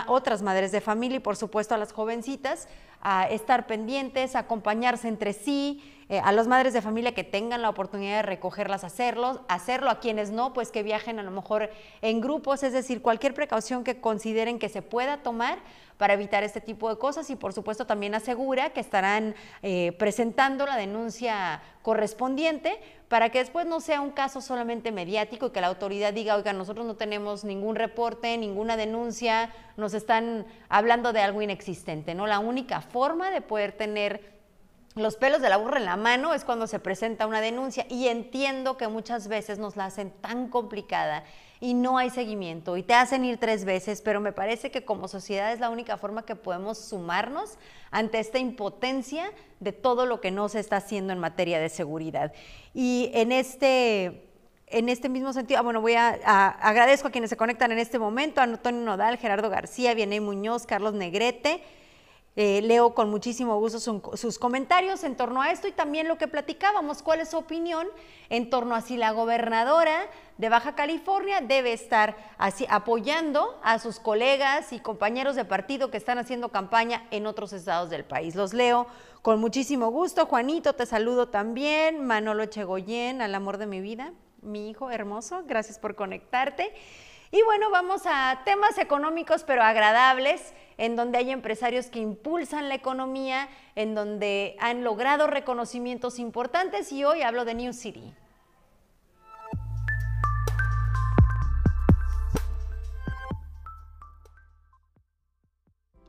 otras 0.08 0.42
madres 0.42 0.74
de 0.74 0.82
familia 0.82 1.16
y 1.16 1.20
por 1.22 1.38
supuesto 1.38 1.74
a 1.74 1.78
las 1.78 1.94
jovencitas 1.94 2.68
a 3.02 3.30
estar 3.30 3.66
pendientes, 3.66 4.36
a 4.36 4.40
acompañarse 4.40 5.08
entre 5.08 5.32
sí, 5.32 5.82
eh, 6.10 6.20
a 6.20 6.32
las 6.32 6.48
madres 6.48 6.74
de 6.74 6.82
familia 6.82 7.14
que 7.14 7.24
tengan 7.24 7.62
la 7.62 7.70
oportunidad 7.70 8.18
de 8.18 8.22
recogerlas, 8.24 8.84
hacerlo, 8.84 9.46
hacerlo, 9.48 9.90
a 9.90 10.00
quienes 10.00 10.32
no, 10.32 10.54
pues 10.54 10.72
que 10.72 10.84
viajen 10.84 11.20
a 11.20 11.24
lo 11.24 11.32
mejor 11.32 11.70
en 12.02 12.20
grupos, 12.20 12.64
es 12.64 12.74
decir, 12.74 13.02
cualquier 13.02 13.34
precaución 13.34 13.84
que 13.84 14.02
consideren 14.02 14.60
que 14.60 14.68
se 14.70 14.82
pueda 14.82 15.24
tomar 15.24 15.60
para 16.00 16.14
evitar 16.14 16.46
este 16.46 16.62
tipo 16.62 16.90
de 16.90 16.98
cosas 16.98 17.30
y 17.30 17.36
por 17.36 17.52
supuesto 17.52 17.86
también 17.86 18.16
asegura 18.16 18.70
que 18.70 18.80
estarán 18.80 19.36
eh, 19.62 19.92
presentando 20.00 20.66
la 20.66 20.78
denuncia 20.78 21.62
correspondiente 21.82 22.80
para 23.10 23.28
que 23.32 23.40
después 23.40 23.66
no 23.66 23.82
sea 23.82 24.00
un 24.00 24.12
caso 24.12 24.40
solamente 24.40 24.94
mediático 24.94 25.48
y 25.48 25.50
que 25.50 25.60
la 25.60 25.68
autoridad 25.68 26.14
diga, 26.14 26.38
oiga, 26.38 26.54
nosotros 26.54 26.86
no 26.86 26.96
tenemos 26.96 27.44
ningún 27.44 27.76
reporte, 27.76 28.38
ninguna 28.38 28.78
denuncia, 28.78 29.54
nos 29.76 29.94
están 29.94 30.46
hablando 30.70 31.12
de 31.12 31.20
algo 31.20 31.42
inexistente, 31.42 32.16
¿no? 32.16 32.28
La 32.28 32.40
única 32.40 32.80
forma 32.80 33.30
de 33.30 33.42
poder 33.42 33.74
tener 33.74 34.39
los 34.96 35.16
pelos 35.18 35.42
de 35.42 35.50
la 35.50 35.58
burra 35.58 35.78
en 35.78 35.86
la 35.86 35.98
mano 35.98 36.34
es 36.34 36.44
cuando 36.44 36.68
se 36.68 36.80
presenta 36.80 37.28
una 37.28 37.42
denuncia 37.42 37.86
y 37.90 38.08
entiendo 38.08 38.78
que 38.78 38.88
muchas 38.88 39.28
veces 39.28 39.60
nos 39.60 39.76
la 39.76 39.86
hacen 39.86 40.12
tan 40.22 40.50
complicada 40.50 41.24
y 41.62 41.74
no 41.74 41.98
hay 41.98 42.10
seguimiento 42.10 42.78
y 42.78 42.84
te 42.84 42.94
hacen 42.94 43.26
ir 43.26 43.38
tres 43.38 43.66
veces, 43.66 44.02
pero 44.02 44.22
me 44.22 44.32
parece 44.32 44.72
que 44.72 44.86
como 44.86 45.08
sociedad 45.08 45.52
es 45.52 45.60
la 45.60 45.70
única 45.70 45.98
forma 45.98 46.26
que 46.26 46.36
podemos 46.36 46.78
sumarnos 46.78 47.58
ante 47.92 48.20
esta 48.20 48.40
impotencia 48.40 49.32
de 49.60 49.74
todo 49.74 50.06
lo 50.06 50.22
que 50.22 50.32
no 50.32 50.50
se 50.50 50.60
está 50.60 50.78
haciendo 50.78 51.14
en 51.14 51.20
materia 51.20 51.60
de 51.60 51.70
seguridad. 51.70 52.34
Y 52.74 53.12
en 53.14 53.32
este 53.32 54.26
en 54.72 54.88
este 54.88 55.10
mismo 55.10 55.34
sentido, 55.34 55.60
ah, 55.60 55.64
bueno, 55.64 55.82
voy 55.82 55.96
a, 55.96 56.10
agradezco 56.62 57.08
a 57.08 57.12
quienes 57.12 57.32
se 57.32 57.38
conectan 57.38 57.72
en 57.72 57.80
este 57.80 57.98
momento, 57.98 58.40
a 58.40 58.44
Antonio 58.44 58.82
Nodal, 58.82 59.18
Gerardo 59.18 59.50
García, 59.50 59.96
Vianey 59.96 60.20
Muñoz, 60.20 60.68
Carlos 60.68 60.94
Negrete, 60.94 61.64
eh, 62.42 62.62
leo 62.62 62.94
con 62.94 63.10
muchísimo 63.10 63.60
gusto 63.60 63.82
sus 64.16 64.40
comentarios 64.40 65.04
en 65.04 65.18
torno 65.18 65.42
a 65.42 65.52
esto 65.52 65.68
y 65.68 65.74
también 65.74 66.08
lo 66.08 66.18
que 66.18 66.30
platicábamos, 66.30 67.04
cuál 67.04 67.20
es 67.20 67.32
su 67.32 67.38
opinión 67.38 67.86
en 68.30 68.50
torno 68.50 68.76
a 68.76 68.82
si 68.82 68.96
la 68.96 69.12
gobernadora 69.12 70.08
de 70.38 70.48
Baja 70.48 70.74
California 70.74 71.42
debe 71.42 71.74
estar 71.74 72.16
así, 72.38 72.66
apoyando 72.70 73.60
a 73.62 73.78
sus 73.78 74.00
colegas 74.00 74.72
y 74.72 74.80
compañeros 74.80 75.36
de 75.36 75.44
partido 75.44 75.92
que 75.92 75.98
están 75.98 76.18
haciendo 76.18 76.48
campaña 76.48 77.06
en 77.12 77.28
otros 77.28 77.52
estados 77.52 77.90
del 77.90 78.06
país. 78.06 78.36
Los 78.36 78.54
leo 78.54 78.88
con 79.22 79.42
muchísimo 79.42 79.90
gusto. 79.90 80.26
Juanito, 80.26 80.72
te 80.76 80.86
saludo 80.86 81.28
también. 81.28 82.06
Manolo 82.06 82.46
Chegoyen, 82.46 83.22
al 83.22 83.36
amor 83.36 83.58
de 83.58 83.66
mi 83.66 83.82
vida, 83.82 84.14
mi 84.42 84.70
hijo 84.70 84.92
hermoso, 84.92 85.44
gracias 85.46 85.78
por 85.78 85.96
conectarte. 85.96 86.74
Y 87.32 87.44
bueno, 87.44 87.70
vamos 87.70 88.04
a 88.06 88.44
temas 88.46 88.78
económicos 88.78 89.44
pero 89.44 89.62
agradables 89.62 90.54
en 90.80 90.96
donde 90.96 91.18
hay 91.18 91.30
empresarios 91.30 91.88
que 91.88 92.00
impulsan 92.00 92.70
la 92.70 92.76
economía, 92.76 93.50
en 93.76 93.94
donde 93.94 94.56
han 94.60 94.84
logrado 94.84 95.28
reconocimientos 95.28 96.18
importantes 96.20 96.92
y 96.94 97.04
hoy 97.04 97.22
hablo 97.22 97.46
de 97.46 97.54
New 97.54 97.74
City. 97.74 98.14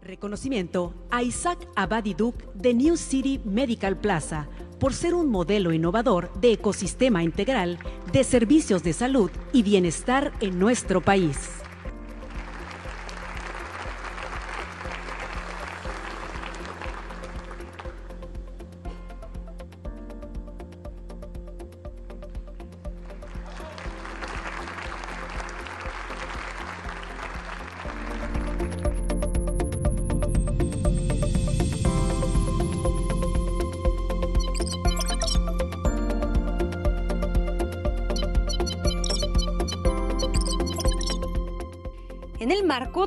Reconocimiento 0.02 0.94
a 1.10 1.22
Isaac 1.22 1.68
Abadiduk 1.76 2.52
de 2.54 2.72
New 2.74 2.96
City 2.96 3.40
Medical 3.44 3.96
Plaza 3.96 4.48
por 4.78 4.94
ser 4.94 5.14
un 5.14 5.28
modelo 5.28 5.72
innovador 5.72 6.32
de 6.40 6.52
ecosistema 6.52 7.22
integral 7.22 7.78
de 8.12 8.24
servicios 8.24 8.82
de 8.82 8.92
salud 8.92 9.30
y 9.52 9.62
bienestar 9.62 10.32
en 10.40 10.58
nuestro 10.58 11.00
país. 11.00 11.59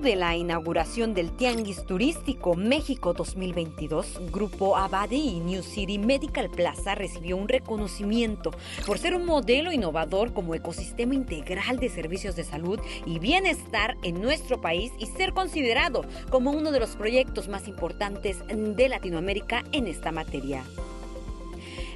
De 0.03 0.15
la 0.17 0.35
inauguración 0.35 1.13
del 1.13 1.31
Tianguis 1.31 1.85
Turístico 1.85 2.55
México 2.55 3.13
2022, 3.13 4.19
Grupo 4.33 4.75
Abadi 4.75 5.15
y 5.15 5.39
New 5.39 5.63
City 5.63 5.97
Medical 5.97 6.49
Plaza 6.49 6.93
recibió 6.93 7.37
un 7.37 7.47
reconocimiento 7.47 8.51
por 8.85 8.99
ser 8.99 9.15
un 9.15 9.25
modelo 9.25 9.71
innovador 9.71 10.33
como 10.33 10.55
ecosistema 10.55 11.15
integral 11.15 11.79
de 11.79 11.87
servicios 11.87 12.35
de 12.35 12.43
salud 12.43 12.81
y 13.05 13.19
bienestar 13.19 13.95
en 14.03 14.21
nuestro 14.21 14.59
país 14.59 14.91
y 14.99 15.05
ser 15.05 15.31
considerado 15.31 16.03
como 16.29 16.51
uno 16.51 16.73
de 16.73 16.81
los 16.81 16.97
proyectos 16.97 17.47
más 17.47 17.69
importantes 17.69 18.39
de 18.47 18.89
Latinoamérica 18.89 19.63
en 19.71 19.87
esta 19.87 20.11
materia. 20.11 20.65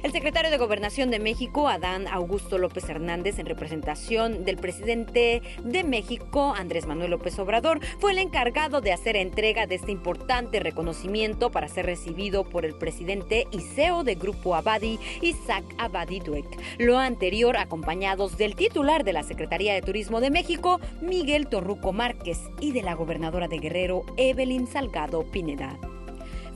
El 0.04 0.12
secretario 0.12 0.52
de 0.52 0.58
Gobernación 0.58 1.10
de 1.10 1.18
México, 1.18 1.68
Adán 1.68 2.06
Augusto 2.06 2.56
López 2.56 2.88
Hernández, 2.88 3.40
en 3.40 3.46
representación 3.46 4.44
del 4.44 4.56
presidente 4.56 5.42
de 5.64 5.82
México, 5.82 6.54
Andrés 6.56 6.86
Manuel 6.86 7.10
López 7.10 7.36
Obrador, 7.40 7.80
fue 7.98 8.12
el 8.12 8.18
encargado 8.18 8.80
de 8.80 8.92
hacer 8.92 9.16
entrega 9.16 9.66
de 9.66 9.74
este 9.74 9.90
importante 9.90 10.60
reconocimiento 10.60 11.50
para 11.50 11.66
ser 11.66 11.86
recibido 11.86 12.44
por 12.44 12.64
el 12.64 12.76
presidente 12.76 13.48
y 13.50 13.60
CEO 13.60 14.04
de 14.04 14.14
Grupo 14.14 14.54
Abadi, 14.54 15.00
Isaac 15.20 15.64
Abadi 15.78 16.20
Duek. 16.20 16.46
Lo 16.78 16.98
anterior 16.98 17.56
acompañados 17.56 18.38
del 18.38 18.54
titular 18.54 19.02
de 19.02 19.14
la 19.14 19.24
Secretaría 19.24 19.74
de 19.74 19.82
Turismo 19.82 20.20
de 20.20 20.30
México, 20.30 20.80
Miguel 21.00 21.48
Torruco 21.48 21.92
Márquez, 21.92 22.38
y 22.60 22.70
de 22.70 22.82
la 22.82 22.94
gobernadora 22.94 23.48
de 23.48 23.58
Guerrero, 23.58 24.04
Evelyn 24.16 24.68
Salgado 24.68 25.28
Pineda. 25.28 25.76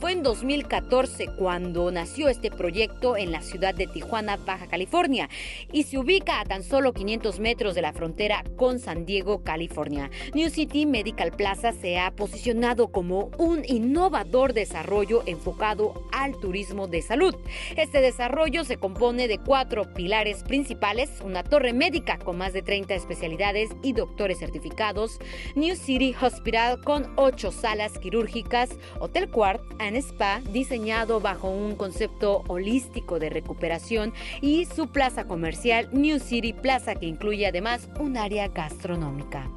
Fue 0.03 0.11
en 0.11 0.25
2014 0.25 1.29
cuando 1.37 1.89
nació 1.93 2.29
este 2.29 2.51
proyecto 2.51 3.17
en 3.17 3.31
la 3.31 3.41
ciudad 3.41 3.73
de 3.73 3.87
Tijuana, 3.87 4.37
Baja 4.37 4.67
California, 4.67 5.31
y 5.71 5.85
se 5.85 5.97
ubica 5.97 6.41
a 6.41 6.45
tan 6.45 6.65
solo 6.65 6.93
500 6.93 7.39
metros 7.39 7.77
de 7.77 7.83
la 7.83 7.93
frontera 7.93 8.43
con 8.57 8.81
San 8.81 9.07
Diego, 9.07 9.45
California. 9.45 10.11
New 10.35 10.51
City 10.51 10.87
Medical 10.87 11.31
Plaza 11.31 11.71
se 11.71 12.01
ha 12.01 12.11
posicionado 12.11 12.89
como 12.89 13.31
un 13.39 13.63
innovador 13.65 14.55
desarrollo 14.55 15.23
enfocado 15.27 15.95
al 16.11 16.37
turismo 16.41 16.89
de 16.89 17.01
salud. 17.01 17.37
Este 17.77 18.01
desarrollo 18.01 18.65
se 18.65 18.79
compone 18.79 19.29
de 19.29 19.39
cuatro 19.39 19.95
pilares 19.95 20.43
principales, 20.43 21.11
una 21.25 21.45
torre 21.45 21.73
médica 21.73 22.19
con 22.19 22.39
más 22.39 22.53
de 22.53 22.63
30 22.63 22.93
especialidades 22.97 23.71
y 23.85 23.93
doctores 23.93 24.41
certificados, 24.41 25.21
New 25.55 25.77
City 25.77 26.13
Hospital 26.21 26.81
con 26.83 27.13
ocho 27.15 27.53
salas 27.53 27.97
quirúrgicas, 28.01 28.71
Hotel 28.99 29.31
Quart 29.31 29.63
Spa 29.97 30.41
diseñado 30.51 31.21
bajo 31.21 31.49
un 31.49 31.77
concepto 31.77 32.45
holístico 32.49 33.19
de 33.19 33.31
recuperación 33.31 34.13
y 34.41 34.65
su 34.65 34.89
plaza 34.89 35.25
comercial 35.25 35.89
New 35.93 36.19
City 36.19 36.53
Plaza 36.53 36.95
que 36.95 37.07
incluye 37.07 37.47
además 37.47 37.89
un 37.99 38.17
área 38.17 38.49
gastronómica. 38.49 39.49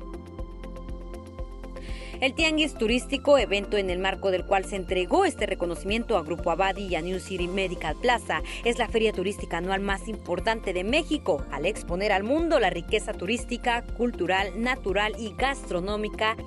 El 2.22 2.34
Tianguis 2.34 2.76
Turístico, 2.76 3.38
evento 3.38 3.78
en 3.78 3.90
el 3.90 4.00
marco 4.00 4.32
del 4.32 4.46
cual 4.46 4.64
se 4.64 4.78
entregó 4.78 5.26
este 5.26 5.46
reconocimiento 5.46 6.18
a 6.18 6.24
Grupo 6.24 6.50
Abadi 6.50 6.88
y 6.88 6.96
a 6.96 7.02
New 7.02 7.20
City 7.20 7.48
Medical 7.48 7.96
Plaza, 8.02 8.42
es 8.64 8.78
la 8.78 8.88
feria 8.88 9.12
turística 9.12 9.58
anual 9.58 9.82
más 9.82 10.08
importante 10.08 10.72
de 10.72 10.86
México, 10.86 11.46
al 11.52 11.66
exponer 11.66 12.14
al 12.14 12.24
mundo 12.24 12.60
la 12.60 12.70
riqueza 12.70 13.14
turística, 13.14 13.84
cultural, 13.98 14.62
natural 14.62 15.14
y 15.20 15.34
gastronómica. 15.38 16.38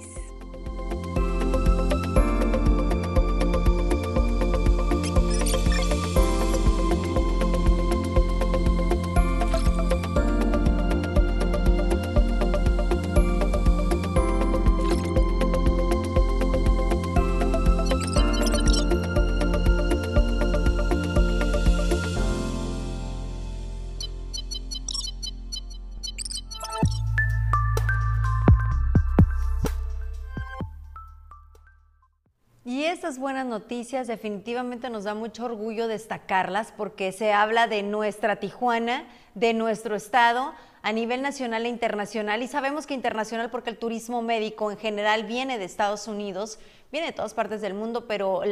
Buenas 33.39 33.61
noticias 33.61 34.09
definitivamente 34.09 34.91
nos 34.91 35.05
da 35.05 35.15
mucho 35.15 35.45
orgullo 35.45 35.87
destacarlas 35.87 36.73
porque 36.77 37.13
se 37.13 37.33
habla 37.33 37.69
de 37.69 37.85
nuestra 37.85 38.41
Tijuana, 38.41 39.07
de 39.35 39.55
nuestro 39.55 39.95
estado 39.95 40.55
a 40.83 40.91
nivel 40.91 41.23
nacional 41.23 41.65
e 41.65 41.69
internacional. 41.69 42.43
Y 42.43 42.49
sabemos 42.49 42.89
que 42.89 42.95
internacional 42.95 43.49
porque 43.49 43.71
el 43.71 43.79
turismo 43.79 44.23
médico 44.23 44.73
en 44.73 44.77
general 44.77 45.23
viene 45.23 45.57
de 45.57 45.67
Estados 45.67 46.09
Unidos, 46.09 46.59
viene 46.91 47.07
de 47.07 47.13
todas 47.13 47.33
partes 47.33 47.61
del 47.61 47.75
mundo, 47.75 48.09
pero 48.09 48.43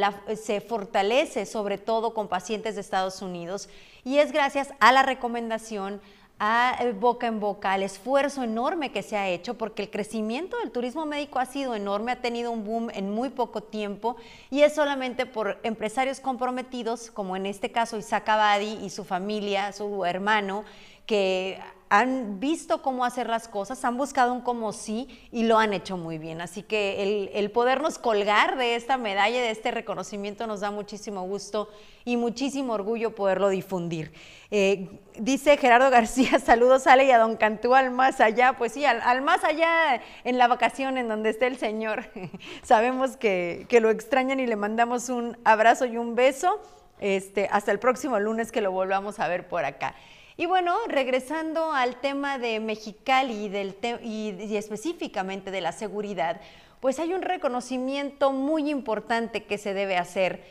se 0.40 0.60
fortalece 0.60 1.46
sobre 1.46 1.78
todo 1.78 2.14
con 2.14 2.28
pacientes 2.28 2.76
de 2.76 2.80
Estados 2.80 3.22
Unidos. 3.22 3.68
Y 4.04 4.18
es 4.18 4.30
gracias 4.30 4.68
a 4.78 4.92
la 4.92 5.02
recomendación, 5.02 6.00
a 6.38 6.76
eh, 6.80 6.92
boca 6.92 7.26
en 7.26 7.40
boca, 7.40 7.72
al 7.72 7.82
esfuerzo 7.82 8.42
enorme 8.42 8.92
que 8.92 9.02
se 9.02 9.16
ha 9.16 9.28
hecho, 9.28 9.54
porque 9.54 9.82
el 9.82 9.90
crecimiento 9.90 10.58
del 10.58 10.70
turismo 10.70 11.06
médico 11.06 11.38
ha 11.38 11.46
sido 11.46 11.74
enorme, 11.74 12.12
ha 12.12 12.20
tenido 12.20 12.50
un 12.50 12.64
boom 12.64 12.90
en 12.92 13.10
muy 13.10 13.30
poco 13.30 13.62
tiempo 13.62 14.16
y 14.50 14.62
es 14.62 14.74
solamente 14.74 15.24
por 15.24 15.58
empresarios 15.62 16.20
comprometidos, 16.20 17.10
como 17.10 17.36
en 17.36 17.46
este 17.46 17.72
caso 17.72 17.96
Isaac 17.96 18.28
Abadi 18.28 18.78
y 18.82 18.90
su 18.90 19.04
familia, 19.04 19.72
su 19.72 20.04
hermano, 20.04 20.64
que 21.06 21.58
han 22.00 22.40
visto 22.40 22.82
cómo 22.82 23.04
hacer 23.04 23.28
las 23.28 23.48
cosas, 23.48 23.84
han 23.84 23.96
buscado 23.96 24.32
un 24.32 24.40
como 24.40 24.72
sí 24.72 25.08
y 25.32 25.44
lo 25.44 25.58
han 25.58 25.72
hecho 25.72 25.96
muy 25.96 26.18
bien. 26.18 26.40
Así 26.40 26.62
que 26.62 27.30
el, 27.34 27.50
podernos 27.50 27.98
colgar 27.98 28.56
de 28.56 28.74
esta 28.74 28.96
medalla, 28.96 29.40
de 29.40 29.50
este 29.50 29.70
reconocimiento, 29.70 30.46
nos 30.46 30.60
da 30.60 30.70
muchísimo 30.70 31.22
gusto 31.22 31.68
y 32.04 32.16
muchísimo 32.16 32.72
orgullo 32.72 33.14
poderlo 33.14 33.48
difundir. 33.48 34.12
Eh, 34.50 34.88
dice 35.18 35.56
Gerardo 35.56 35.90
García, 35.90 36.38
saludos 36.44 36.86
Ale 36.86 37.04
y 37.06 37.10
a 37.10 37.18
Don 37.18 37.36
Cantú 37.36 37.74
al 37.74 37.90
más 37.90 38.20
allá. 38.20 38.54
Pues 38.58 38.72
sí, 38.72 38.84
al, 38.84 39.22
más 39.22 39.44
allá 39.44 40.02
en 40.24 40.38
la 40.38 40.48
vacación 40.48 40.98
en 40.98 41.08
donde 41.08 41.30
esté 41.30 41.46
el 41.46 41.56
Señor. 41.56 42.04
Sabemos 42.62 43.16
que, 43.16 43.66
que 43.68 43.80
lo 43.80 43.90
extrañan 43.90 44.40
y 44.40 44.46
le 44.46 44.56
mandamos 44.56 45.08
un 45.08 45.36
abrazo 45.44 45.86
y 45.86 45.96
un 45.96 46.14
beso. 46.14 46.60
Este, 46.98 47.48
hasta 47.52 47.72
el 47.72 47.78
próximo 47.78 48.18
lunes 48.18 48.50
que 48.50 48.62
lo 48.62 48.72
volvamos 48.72 49.20
a 49.20 49.28
ver 49.28 49.48
por 49.48 49.64
acá. 49.64 49.94
Y 50.38 50.44
bueno, 50.44 50.76
regresando 50.86 51.72
al 51.72 51.96
tema 51.96 52.38
de 52.38 52.60
Mexicali 52.60 53.48
del 53.48 53.74
y, 54.02 54.54
específicamente 54.54 55.50
de 55.50 55.62
la 55.62 55.72
seguridad, 55.72 56.42
pues 56.80 56.98
hay 56.98 57.14
un 57.14 57.22
reconocimiento 57.22 58.32
muy 58.32 58.68
importante 58.68 59.44
que 59.44 59.56
se 59.56 59.72
debe 59.72 59.96
hacer 59.96 60.44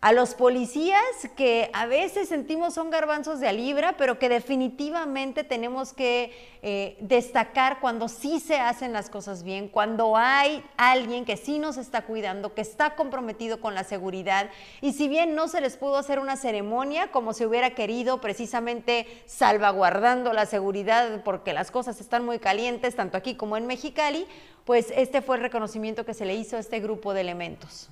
a 0.00 0.12
los 0.12 0.34
policías 0.34 0.98
que 1.36 1.70
a 1.74 1.84
veces 1.84 2.30
sentimos 2.30 2.72
son 2.72 2.88
garbanzos 2.88 3.38
de 3.38 3.48
a 3.48 3.96
pero 3.98 4.18
que 4.18 4.30
definitivamente 4.30 5.44
tenemos 5.44 5.92
que 5.92 6.32
eh, 6.62 6.96
destacar 7.00 7.80
cuando 7.80 8.08
sí 8.08 8.40
se 8.40 8.56
hacen 8.56 8.94
las 8.94 9.10
cosas 9.10 9.42
bien, 9.42 9.68
cuando 9.68 10.16
hay 10.16 10.64
alguien 10.78 11.26
que 11.26 11.36
sí 11.36 11.58
nos 11.58 11.76
está 11.76 12.06
cuidando, 12.06 12.54
que 12.54 12.62
está 12.62 12.94
comprometido 12.96 13.60
con 13.60 13.74
la 13.74 13.84
seguridad. 13.84 14.48
Y 14.80 14.94
si 14.94 15.06
bien 15.06 15.34
no 15.34 15.48
se 15.48 15.60
les 15.60 15.76
pudo 15.76 15.98
hacer 15.98 16.18
una 16.18 16.36
ceremonia 16.36 17.10
como 17.10 17.34
se 17.34 17.46
hubiera 17.46 17.74
querido, 17.74 18.22
precisamente 18.22 19.06
salvaguardando 19.26 20.32
la 20.32 20.46
seguridad 20.46 21.22
porque 21.24 21.52
las 21.52 21.70
cosas 21.70 22.00
están 22.00 22.24
muy 22.24 22.38
calientes, 22.38 22.96
tanto 22.96 23.18
aquí 23.18 23.34
como 23.34 23.58
en 23.58 23.66
Mexicali, 23.66 24.26
pues 24.64 24.92
este 24.96 25.20
fue 25.20 25.36
el 25.36 25.42
reconocimiento 25.42 26.06
que 26.06 26.14
se 26.14 26.24
le 26.24 26.36
hizo 26.36 26.56
a 26.56 26.60
este 26.60 26.80
grupo 26.80 27.12
de 27.12 27.20
elementos. 27.20 27.90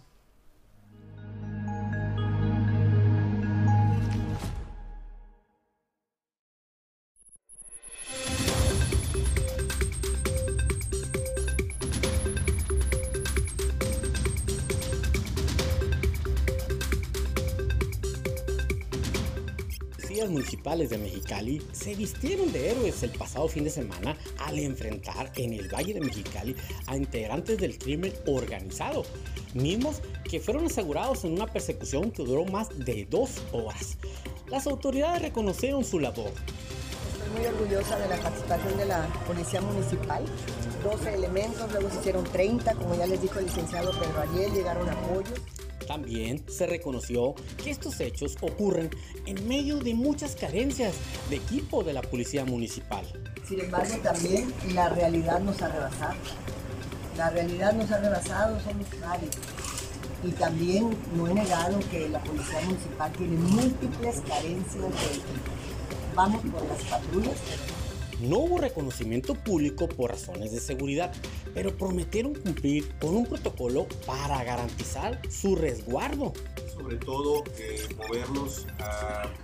Municipales 20.26 20.90
de 20.90 20.98
Mexicali 20.98 21.62
se 21.72 21.94
vistieron 21.94 22.50
de 22.52 22.70
héroes 22.70 23.02
el 23.02 23.10
pasado 23.10 23.48
fin 23.48 23.64
de 23.64 23.70
semana 23.70 24.16
al 24.38 24.58
enfrentar 24.58 25.30
en 25.36 25.52
el 25.52 25.72
Valle 25.72 25.94
de 25.94 26.00
Mexicali 26.00 26.56
a 26.86 26.96
integrantes 26.96 27.58
del 27.58 27.78
crimen 27.78 28.12
organizado, 28.26 29.04
mismos 29.54 30.02
que 30.24 30.40
fueron 30.40 30.66
asegurados 30.66 31.24
en 31.24 31.34
una 31.34 31.46
persecución 31.46 32.10
que 32.10 32.24
duró 32.24 32.44
más 32.44 32.68
de 32.84 33.06
dos 33.08 33.42
horas. 33.52 33.96
Las 34.48 34.66
autoridades 34.66 35.22
reconocieron 35.22 35.84
su 35.84 36.00
labor. 36.00 36.32
Estoy 37.12 37.38
muy 37.38 37.46
orgullosa 37.46 37.98
de 37.98 38.08
la 38.08 38.16
participación 38.16 38.76
de 38.76 38.86
la 38.86 39.06
Policía 39.26 39.60
Municipal. 39.60 40.24
12 40.82 41.14
elementos, 41.14 41.70
luego 41.72 41.90
se 41.90 42.00
hicieron 42.00 42.24
30, 42.24 42.74
como 42.74 42.94
ya 42.96 43.06
les 43.06 43.22
dijo 43.22 43.38
el 43.38 43.44
licenciado 43.46 43.92
Pedro 43.92 44.20
Ariel, 44.20 44.52
llegaron 44.52 44.88
apoyos. 44.88 45.40
También 45.88 46.44
se 46.50 46.66
reconoció 46.66 47.34
que 47.56 47.70
estos 47.70 47.98
hechos 48.00 48.36
ocurren 48.42 48.90
en 49.24 49.48
medio 49.48 49.78
de 49.78 49.94
muchas 49.94 50.36
carencias 50.36 50.94
de 51.30 51.36
equipo 51.36 51.82
de 51.82 51.94
la 51.94 52.02
Policía 52.02 52.44
Municipal. 52.44 53.06
Sin 53.48 53.60
embargo, 53.60 53.96
también 54.02 54.52
la 54.74 54.90
realidad 54.90 55.40
nos 55.40 55.62
ha 55.62 55.68
rebasado. 55.68 56.16
La 57.16 57.30
realidad 57.30 57.72
nos 57.72 57.90
ha 57.90 58.00
rebasado, 58.00 58.60
somos 58.60 58.86
varios. 59.00 59.34
Y 60.22 60.30
también 60.32 60.94
no 61.16 61.26
he 61.26 61.32
negado 61.32 61.78
que 61.90 62.06
la 62.10 62.22
Policía 62.22 62.60
Municipal 62.66 63.12
tiene 63.12 63.36
múltiples 63.36 64.20
carencias 64.28 64.82
de 64.82 65.06
equipo. 65.06 65.52
Vamos 66.14 66.42
por 66.52 66.66
las 66.68 66.82
patrullas, 66.82 67.36
no 68.20 68.38
hubo 68.38 68.58
reconocimiento 68.58 69.34
público 69.34 69.88
por 69.88 70.10
razones 70.10 70.52
de 70.52 70.60
seguridad, 70.60 71.12
pero 71.54 71.76
prometieron 71.76 72.34
cumplir 72.34 72.88
con 72.98 73.16
un 73.16 73.26
protocolo 73.26 73.86
para 74.06 74.42
garantizar 74.44 75.20
su 75.30 75.56
resguardo. 75.56 76.32
Sobre 76.74 76.96
todo 76.96 77.44
eh, 77.58 77.80
moverlos 77.96 78.66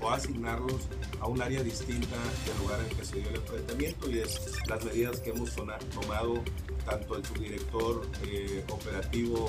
o 0.00 0.10
asignarlos 0.10 0.88
a 1.20 1.26
un 1.26 1.42
área 1.42 1.62
distinta 1.62 2.16
del 2.46 2.58
lugar 2.62 2.80
en 2.88 2.96
que 2.96 3.04
se 3.04 3.16
dio 3.16 3.28
el 3.28 3.36
enfrentamiento 3.36 4.10
y 4.10 4.18
es 4.20 4.40
las 4.68 4.84
medidas 4.84 5.20
que 5.20 5.30
hemos 5.30 5.50
tomado 5.54 6.42
tanto 6.84 7.16
el 7.16 7.24
subdirector 7.24 8.06
eh, 8.26 8.64
operativo 8.70 9.48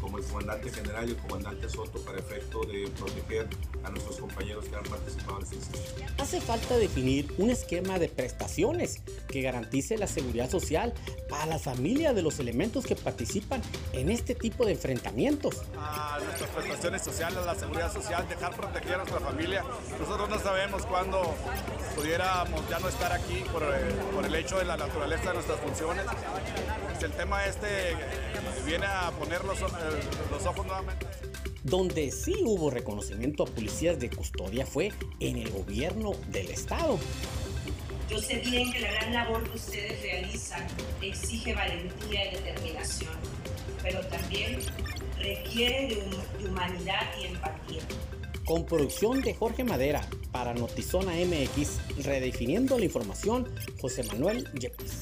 como 0.00 0.18
el 0.18 0.24
comandante 0.24 0.70
general 0.70 1.08
y 1.08 1.12
el 1.12 1.16
comandante 1.16 1.68
Soto 1.68 2.00
para 2.00 2.18
efecto 2.18 2.62
de 2.64 2.88
proteger 2.98 3.48
a 3.84 3.90
nuestros 3.90 4.18
compañeros 4.18 4.66
que 4.66 4.76
han 4.76 4.84
participado 4.84 5.38
en 5.38 5.42
este 5.44 5.56
incidente. 5.56 6.06
Hace 6.18 6.40
falta 6.40 6.76
definir 6.76 7.32
un 7.38 7.50
esquema 7.50 7.98
de 7.98 8.08
prestaciones 8.08 9.02
que 9.28 9.42
garantice 9.42 9.98
la 9.98 10.06
seguridad 10.06 10.50
social 10.50 10.92
para 11.28 11.46
la 11.46 11.58
familia 11.58 12.12
de 12.12 12.22
los 12.22 12.38
elementos 12.38 12.84
que 12.84 12.96
participan 12.96 13.62
en 13.92 14.10
este 14.10 14.34
tipo 14.34 14.64
de 14.64 14.72
enfrentamientos. 14.72 15.62
A 15.76 16.18
nuestras 16.24 16.50
prestaciones 16.50 17.02
sociales, 17.02 17.38
la 17.44 17.54
seguridad 17.54 17.92
social, 17.92 18.26
dejar 18.28 18.54
proteger 18.56 18.94
a 18.94 18.98
nuestra 18.98 19.20
familia. 19.20 19.64
Nosotros 19.98 20.28
no 20.28 20.38
sabemos 20.38 20.84
cuándo 20.86 21.34
pudiéramos 21.94 22.68
ya 22.68 22.78
no 22.78 22.88
estar 22.88 23.12
aquí 23.12 23.44
por, 23.52 23.62
eh, 23.62 23.66
por 24.14 24.24
el 24.24 24.34
hecho 24.34 24.58
de 24.58 24.64
la 24.64 24.76
naturaleza 24.76 25.28
de 25.28 25.34
nuestras 25.34 25.60
funciones. 25.60 26.04
Pues 26.90 27.02
el 27.02 27.12
tema 27.12 27.44
este 27.46 27.96
viene 28.64 28.86
a 28.86 29.10
poner 29.12 29.44
los, 29.90 30.30
los 30.30 30.46
ojos 30.46 30.66
nuevamente. 30.66 31.06
Donde 31.62 32.10
sí 32.10 32.36
hubo 32.44 32.70
reconocimiento 32.70 33.42
a 33.42 33.46
policías 33.46 33.98
de 33.98 34.10
custodia 34.10 34.64
fue 34.64 34.92
en 35.20 35.36
el 35.36 35.50
gobierno 35.50 36.12
del 36.28 36.50
estado. 36.50 36.98
Yo 38.08 38.18
sé 38.18 38.36
bien 38.36 38.72
que 38.72 38.80
la 38.80 38.90
gran 38.92 39.12
labor 39.12 39.44
que 39.50 39.56
ustedes 39.56 40.00
realizan 40.00 40.66
exige 41.02 41.54
valentía 41.54 42.32
y 42.32 42.36
determinación, 42.36 43.12
pero 43.82 44.00
también 44.06 44.60
requiere 45.18 45.94
de, 45.94 46.48
humanidad 46.48 47.02
y 47.20 47.26
empatía. 47.26 47.82
Con 48.46 48.64
producción 48.64 49.20
de 49.20 49.34
Jorge 49.34 49.62
Madera 49.62 50.08
para 50.32 50.54
Notizona 50.54 51.12
MX, 51.12 52.04
redefiniendo 52.04 52.78
la 52.78 52.86
información, 52.86 53.46
José 53.78 54.04
Manuel 54.04 54.50
Yepes. 54.54 55.00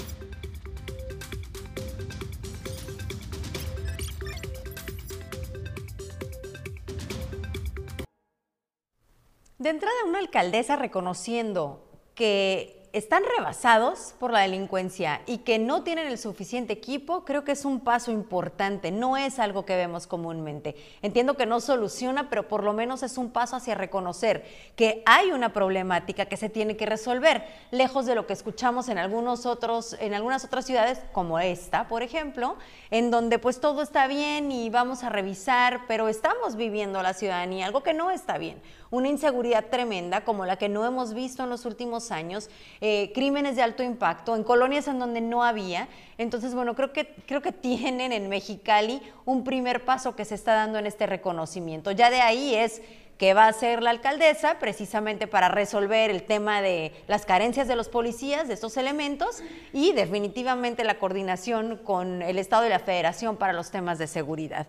De 9.67 9.71
entrada, 9.71 9.97
una 10.07 10.21
alcaldesa 10.21 10.77
reconociendo 10.77 11.83
que 12.15 12.89
están 12.93 13.25
rebasados 13.37 14.15
por 14.19 14.31
la 14.31 14.41
delincuencia 14.41 15.21
y 15.27 15.39
que 15.39 15.59
no 15.59 15.83
tienen 15.83 16.07
el 16.07 16.19
suficiente 16.19 16.73
equipo, 16.73 17.25
creo 17.25 17.45
que 17.45 17.53
es 17.53 17.65
un 17.65 17.81
paso 17.81 18.11
importante, 18.13 18.91
no 18.91 19.17
es 19.17 19.39
algo 19.39 19.67
que 19.67 19.77
vemos 19.77 20.07
comúnmente. 20.07 20.77
Entiendo 21.03 21.37
que 21.37 21.45
no 21.47 21.61
soluciona, 21.61 22.31
pero 22.31 22.49
por 22.49 22.63
lo 22.63 22.73
menos 22.73 23.03
es 23.03 23.19
un 23.19 23.33
paso 23.33 23.57
hacia 23.57 23.75
reconocer 23.75 24.47
que 24.77 25.03
hay 25.05 25.33
una 25.33 25.53
problemática 25.53 26.27
que 26.27 26.37
se 26.37 26.49
tiene 26.49 26.77
que 26.77 26.87
resolver, 26.87 27.45
lejos 27.71 28.07
de 28.07 28.15
lo 28.15 28.27
que 28.27 28.33
escuchamos 28.35 28.89
en 28.89 28.99
algunos 28.99 29.47
otros 29.47 29.97
en 30.01 30.15
algunas 30.15 30.45
otras 30.45 30.65
ciudades 30.65 31.01
como 31.13 31.39
esta, 31.39 31.89
por 31.89 32.03
ejemplo, 32.03 32.57
en 32.91 33.11
donde 33.11 33.39
pues 33.41 33.61
todo 33.61 33.83
está 33.83 34.07
bien 34.07 34.53
y 34.53 34.71
vamos 34.71 35.03
a 35.03 35.11
revisar, 35.11 35.83
pero 35.87 36.09
estamos 36.09 36.57
viviendo 36.57 37.03
la 37.03 37.15
ciudadanía 37.15 37.67
algo 37.67 37.83
que 37.83 37.95
no 37.95 38.13
está 38.13 38.39
bien 38.39 38.63
una 38.91 39.09
inseguridad 39.09 39.67
tremenda 39.67 40.23
como 40.25 40.47
la 40.47 40.57
que 40.57 40.69
no 40.69 40.85
hemos 40.87 41.15
visto 41.15 41.45
en 41.45 41.51
los 41.51 41.65
últimos 41.65 42.11
años, 42.11 42.51
eh, 42.81 43.13
crímenes 43.15 43.57
de 43.57 43.63
alto 43.63 43.83
impacto 43.83 44.37
en 44.37 44.45
colonias 44.45 44.89
en 44.89 44.99
donde 44.99 45.21
no 45.21 45.45
había. 45.45 45.89
Entonces, 46.19 46.55
bueno, 46.55 46.75
creo 46.75 46.93
que, 46.93 47.15
creo 47.27 47.43
que 47.43 47.53
tienen 47.67 48.13
en 48.13 48.29
Mexicali 48.29 49.01
un 49.25 49.45
primer 49.45 49.85
paso 49.85 50.17
que 50.17 50.25
se 50.25 50.35
está 50.35 50.55
dando 50.55 50.79
en 50.79 50.87
este 50.87 51.07
reconocimiento. 51.07 51.91
Ya 51.91 52.11
de 52.11 52.21
ahí 52.21 52.55
es 52.55 52.83
que 53.19 53.33
va 53.35 53.45
a 53.45 53.49
hacer 53.49 53.83
la 53.83 53.91
alcaldesa 53.91 54.59
precisamente 54.59 55.27
para 55.27 55.49
resolver 55.49 56.11
el 56.11 56.23
tema 56.25 56.61
de 56.61 56.93
las 57.07 57.25
carencias 57.25 57.67
de 57.67 57.77
los 57.77 57.89
policías, 57.89 58.47
de 58.47 58.55
estos 58.55 58.77
elementos, 58.77 59.43
y 59.73 59.93
definitivamente 59.93 60.85
la 60.85 60.99
coordinación 60.99 61.79
con 61.83 62.21
el 62.23 62.39
Estado 62.39 62.67
y 62.67 62.69
la 62.69 62.79
Federación 62.79 63.37
para 63.37 63.53
los 63.53 63.71
temas 63.71 63.99
de 63.99 64.07
seguridad. 64.07 64.67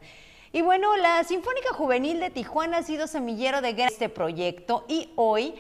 Y 0.58 0.63
bueno, 0.63 0.98
la 0.98 1.24
Sinfónica 1.24 1.72
Juvenil 1.72 2.20
de 2.20 2.32
Tijuana 2.32 2.78
ha 2.78 2.82
sido 2.82 3.06
semillero 3.06 3.62
de 3.62 3.76
este 3.84 4.10
proyecto 4.10 4.86
y 4.88 5.12
hoy 5.15 5.54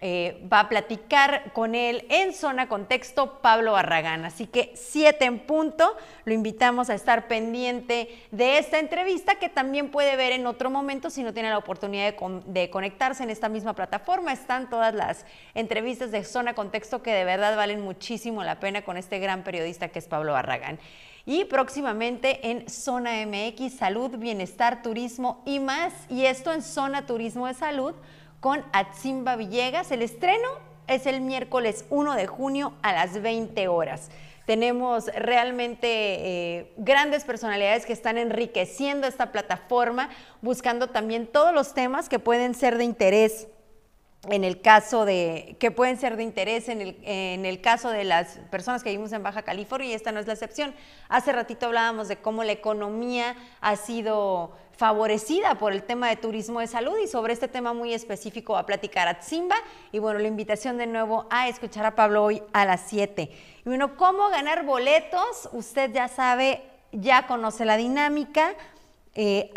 eh, 0.00 0.46
va 0.52 0.60
a 0.60 0.68
platicar 0.68 1.52
con 1.54 1.74
él 1.74 2.04
en 2.10 2.34
Zona 2.34 2.68
Contexto 2.68 3.40
Pablo 3.40 3.72
Barragán. 3.72 4.26
Así 4.26 4.46
que 4.46 4.72
siete 4.74 5.24
en 5.24 5.38
punto, 5.38 5.96
lo 6.24 6.34
invitamos 6.34 6.90
a 6.90 6.94
estar 6.94 7.28
pendiente 7.28 8.08
de 8.30 8.58
esta 8.58 8.78
entrevista 8.78 9.36
que 9.36 9.48
también 9.48 9.90
puede 9.90 10.16
ver 10.16 10.32
en 10.32 10.46
otro 10.46 10.68
momento 10.68 11.08
si 11.08 11.22
no 11.22 11.32
tiene 11.32 11.48
la 11.48 11.58
oportunidad 11.58 12.12
de, 12.12 12.42
de 12.46 12.70
conectarse 12.70 13.22
en 13.22 13.30
esta 13.30 13.48
misma 13.48 13.72
plataforma. 13.74 14.32
Están 14.32 14.68
todas 14.68 14.94
las 14.94 15.24
entrevistas 15.54 16.10
de 16.10 16.24
Zona 16.24 16.54
Contexto 16.54 17.02
que 17.02 17.12
de 17.12 17.24
verdad 17.24 17.56
valen 17.56 17.80
muchísimo 17.80 18.44
la 18.44 18.60
pena 18.60 18.82
con 18.82 18.98
este 18.98 19.18
gran 19.18 19.44
periodista 19.44 19.88
que 19.88 19.98
es 19.98 20.06
Pablo 20.08 20.32
Barragán 20.32 20.78
y 21.26 21.44
próximamente 21.44 22.50
en 22.50 22.68
Zona 22.70 23.26
MX, 23.26 23.74
Salud, 23.74 24.16
Bienestar, 24.16 24.80
Turismo 24.82 25.42
y 25.44 25.58
más. 25.58 25.92
Y 26.08 26.24
esto 26.24 26.52
en 26.52 26.62
Zona 26.62 27.04
Turismo 27.04 27.48
de 27.48 27.54
Salud 27.54 27.94
con 28.40 28.64
Atzimba 28.72 29.36
Villegas. 29.36 29.90
El 29.90 30.02
estreno 30.02 30.48
es 30.86 31.06
el 31.06 31.20
miércoles 31.20 31.84
1 31.90 32.14
de 32.14 32.26
junio 32.26 32.74
a 32.82 32.92
las 32.92 33.20
20 33.20 33.68
horas. 33.68 34.10
Tenemos 34.46 35.06
realmente 35.06 35.88
eh, 35.88 36.72
grandes 36.76 37.24
personalidades 37.24 37.84
que 37.84 37.92
están 37.92 38.16
enriqueciendo 38.16 39.08
esta 39.08 39.32
plataforma, 39.32 40.08
buscando 40.40 40.86
también 40.86 41.26
todos 41.26 41.52
los 41.52 41.74
temas 41.74 42.08
que 42.08 42.20
pueden 42.20 42.54
ser 42.54 42.78
de 42.78 42.84
interés 42.84 43.48
en 44.28 44.44
el 44.44 44.60
caso 44.60 45.04
de, 45.04 45.56
que 45.58 45.70
pueden 45.70 45.96
ser 45.96 46.16
de 46.16 46.22
interés 46.22 46.68
en 46.68 46.80
el, 46.80 46.98
en 47.02 47.44
el, 47.44 47.60
caso 47.60 47.90
de 47.90 48.04
las 48.04 48.38
personas 48.50 48.82
que 48.82 48.90
vivimos 48.90 49.12
en 49.12 49.22
Baja 49.22 49.42
California, 49.42 49.88
y 49.88 49.92
esta 49.92 50.12
no 50.12 50.20
es 50.20 50.26
la 50.26 50.34
excepción. 50.34 50.74
Hace 51.08 51.32
ratito 51.32 51.66
hablábamos 51.66 52.08
de 52.08 52.16
cómo 52.16 52.44
la 52.44 52.52
economía 52.52 53.36
ha 53.60 53.76
sido 53.76 54.52
favorecida 54.76 55.56
por 55.56 55.72
el 55.72 55.82
tema 55.82 56.08
de 56.08 56.16
turismo 56.16 56.60
de 56.60 56.66
salud 56.66 56.96
y 57.02 57.08
sobre 57.08 57.32
este 57.32 57.48
tema 57.48 57.72
muy 57.72 57.94
específico 57.94 58.52
va 58.52 58.60
a 58.60 58.66
platicar 58.66 59.08
a 59.08 59.20
Tzimba 59.20 59.56
y 59.90 59.98
bueno, 59.98 60.18
la 60.18 60.28
invitación 60.28 60.76
de 60.76 60.86
nuevo 60.86 61.26
a 61.30 61.48
escuchar 61.48 61.86
a 61.86 61.94
Pablo 61.94 62.24
hoy 62.24 62.42
a 62.52 62.66
las 62.66 62.82
7. 62.88 63.22
Y 63.64 63.68
bueno, 63.68 63.96
¿cómo 63.96 64.28
ganar 64.28 64.66
boletos? 64.66 65.48
Usted 65.52 65.92
ya 65.92 66.08
sabe, 66.08 66.62
ya 66.92 67.26
conoce 67.26 67.64
la 67.64 67.78
dinámica, 67.78 68.54
eh, 69.18 69.50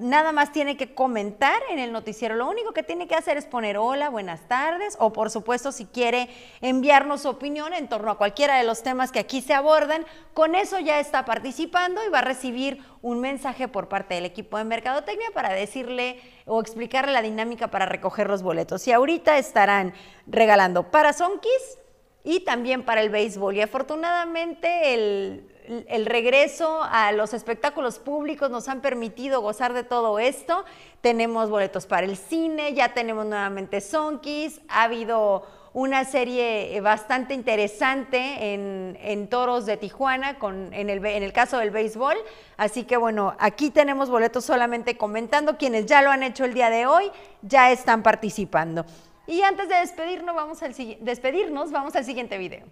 nada 0.00 0.32
más 0.32 0.52
tiene 0.52 0.78
que 0.78 0.94
comentar 0.94 1.60
en 1.68 1.78
el 1.78 1.92
noticiero. 1.92 2.34
Lo 2.34 2.48
único 2.48 2.72
que 2.72 2.82
tiene 2.82 3.06
que 3.06 3.14
hacer 3.14 3.36
es 3.36 3.44
poner 3.44 3.76
hola, 3.76 4.08
buenas 4.08 4.48
tardes, 4.48 4.96
o 4.98 5.12
por 5.12 5.30
supuesto 5.30 5.70
si 5.70 5.84
quiere 5.84 6.30
enviarnos 6.62 7.20
su 7.20 7.28
opinión 7.28 7.74
en 7.74 7.90
torno 7.90 8.10
a 8.10 8.16
cualquiera 8.16 8.56
de 8.56 8.64
los 8.64 8.82
temas 8.82 9.12
que 9.12 9.18
aquí 9.18 9.42
se 9.42 9.52
abordan, 9.52 10.06
con 10.32 10.54
eso 10.54 10.78
ya 10.78 10.98
está 10.98 11.26
participando 11.26 12.02
y 12.02 12.08
va 12.08 12.20
a 12.20 12.22
recibir 12.22 12.82
un 13.02 13.20
mensaje 13.20 13.68
por 13.68 13.88
parte 13.88 14.14
del 14.14 14.24
equipo 14.24 14.56
de 14.56 14.64
Mercadotecnia 14.64 15.28
para 15.34 15.50
decirle 15.50 16.18
o 16.46 16.58
explicarle 16.58 17.12
la 17.12 17.20
dinámica 17.20 17.68
para 17.68 17.84
recoger 17.84 18.30
los 18.30 18.42
boletos. 18.42 18.88
Y 18.88 18.92
ahorita 18.92 19.36
estarán 19.36 19.92
regalando 20.26 20.90
para 20.90 21.12
Sonkis 21.12 21.78
y 22.24 22.40
también 22.40 22.82
para 22.82 23.02
el 23.02 23.10
béisbol. 23.10 23.56
Y 23.56 23.60
afortunadamente 23.60 24.94
el 24.94 25.50
el 25.88 26.06
regreso 26.06 26.80
a 26.82 27.12
los 27.12 27.34
espectáculos 27.34 27.98
públicos 27.98 28.50
nos 28.50 28.68
han 28.68 28.80
permitido 28.80 29.40
gozar 29.40 29.72
de 29.72 29.84
todo 29.84 30.18
esto. 30.18 30.64
Tenemos 31.00 31.50
boletos 31.50 31.86
para 31.86 32.06
el 32.06 32.16
cine, 32.16 32.74
ya 32.74 32.94
tenemos 32.94 33.26
nuevamente 33.26 33.80
Sonkis, 33.80 34.60
ha 34.68 34.84
habido 34.84 35.44
una 35.72 36.04
serie 36.04 36.76
eh, 36.76 36.80
bastante 36.80 37.34
interesante 37.34 38.54
en, 38.54 39.28
Toros 39.28 39.66
de 39.66 39.76
Tijuana, 39.76 40.36
en, 40.72 40.90
el, 40.90 41.04
en 41.04 41.22
el 41.22 41.32
caso 41.32 41.58
del 41.58 41.70
béisbol. 41.70 42.16
Así 42.56 42.84
que 42.84 42.96
bueno, 42.96 43.36
aquí 43.38 43.70
tenemos 43.70 44.10
boletos 44.10 44.44
solamente 44.44 44.96
comentando. 44.96 45.56
Quienes 45.56 45.86
ya 45.86 46.02
lo 46.02 46.10
han 46.10 46.22
hecho 46.22 46.44
el 46.44 46.54
día 46.54 46.70
de 46.70 46.86
hoy 46.86 47.10
ya 47.42 47.70
están 47.70 48.02
participando. 48.02 48.84
Y 49.26 49.42
antes 49.42 49.68
de 49.68 49.76
despedirnos, 49.76 50.34
vamos 50.34 50.62
al, 50.62 50.74
despedirnos, 51.00 51.70
vamos 51.70 51.94
al 51.94 52.04
siguiente 52.04 52.36
video. 52.36 52.64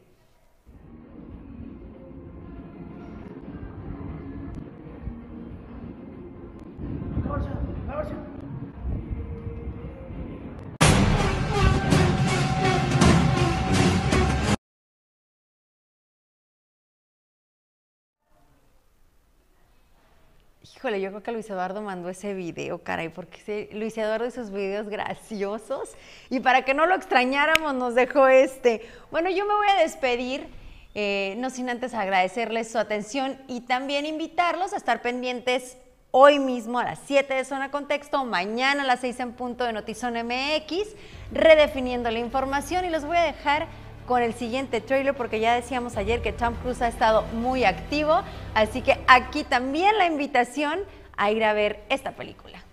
Híjole, 20.79 21.01
yo 21.01 21.11
creo 21.11 21.25
que 21.25 21.33
Luis 21.33 21.51
Eduardo 21.51 21.83
mandó 21.83 22.09
ese 22.09 22.35
video, 22.35 22.85
caray, 22.85 23.09
porque 23.09 23.69
Luis 23.73 23.99
Eduardo 23.99 24.27
y 24.27 24.31
sus 24.31 24.53
videos 24.53 24.89
graciosos. 24.89 25.97
Y 26.31 26.39
para 26.39 26.63
que 26.63 26.73
no 26.73 26.87
lo 26.87 26.95
extrañáramos, 26.95 27.75
nos 27.75 27.97
dejó 27.97 28.29
este. 28.29 28.89
Bueno, 29.11 29.29
yo 29.29 29.45
me 29.45 29.55
voy 29.55 29.67
a 29.77 29.83
despedir, 29.83 30.47
eh, 30.95 31.35
no 31.39 31.51
sin 31.51 31.69
antes 31.69 31.95
agradecerles 31.95 32.71
su 32.71 32.79
atención 32.79 33.43
y 33.49 33.63
también 33.63 34.07
invitarlos 34.07 34.73
a 34.73 34.77
estar 34.77 35.03
pendientes 35.03 35.79
hoy 36.13 36.39
mismo 36.39 36.79
a 36.79 36.85
las 36.85 37.01
7 37.07 37.35
de 37.35 37.45
Zona 37.45 37.73
Contexto, 37.73 38.25
mañana 38.25 38.85
a 38.85 38.87
las 38.87 39.01
6 39.01 39.19
en 39.19 39.33
punto 39.33 39.65
de 39.65 39.73
Notizón 39.73 40.15
MX, 40.15 40.95
redefiniendo 41.33 42.09
la 42.13 42.21
información 42.21 42.85
y 42.85 42.91
los 42.91 43.05
voy 43.05 43.17
a 43.17 43.23
dejar 43.23 43.67
con 44.09 44.23
el 44.23 44.33
siguiente 44.35 44.81
trailer 44.81 45.15
porque 45.15 45.39
ya 45.39 45.55
decíamos 45.55 45.97
ayer 45.99 46.23
que 46.23 46.33
Tom 46.33 46.55
Cruise 46.55 46.81
ha 46.81 46.89
estado 46.89 47.23
muy 47.35 47.65
activo, 47.65 48.23
así 48.55 48.81
que 48.81 48.99
aquí 49.07 49.45
también 49.45 49.97
la 49.99 50.07
invitación 50.07 50.81
a 51.17 51.31
ir 51.31 51.45
a 51.45 51.53
ver 51.53 51.85
esta 51.91 52.13
película. 52.13 52.65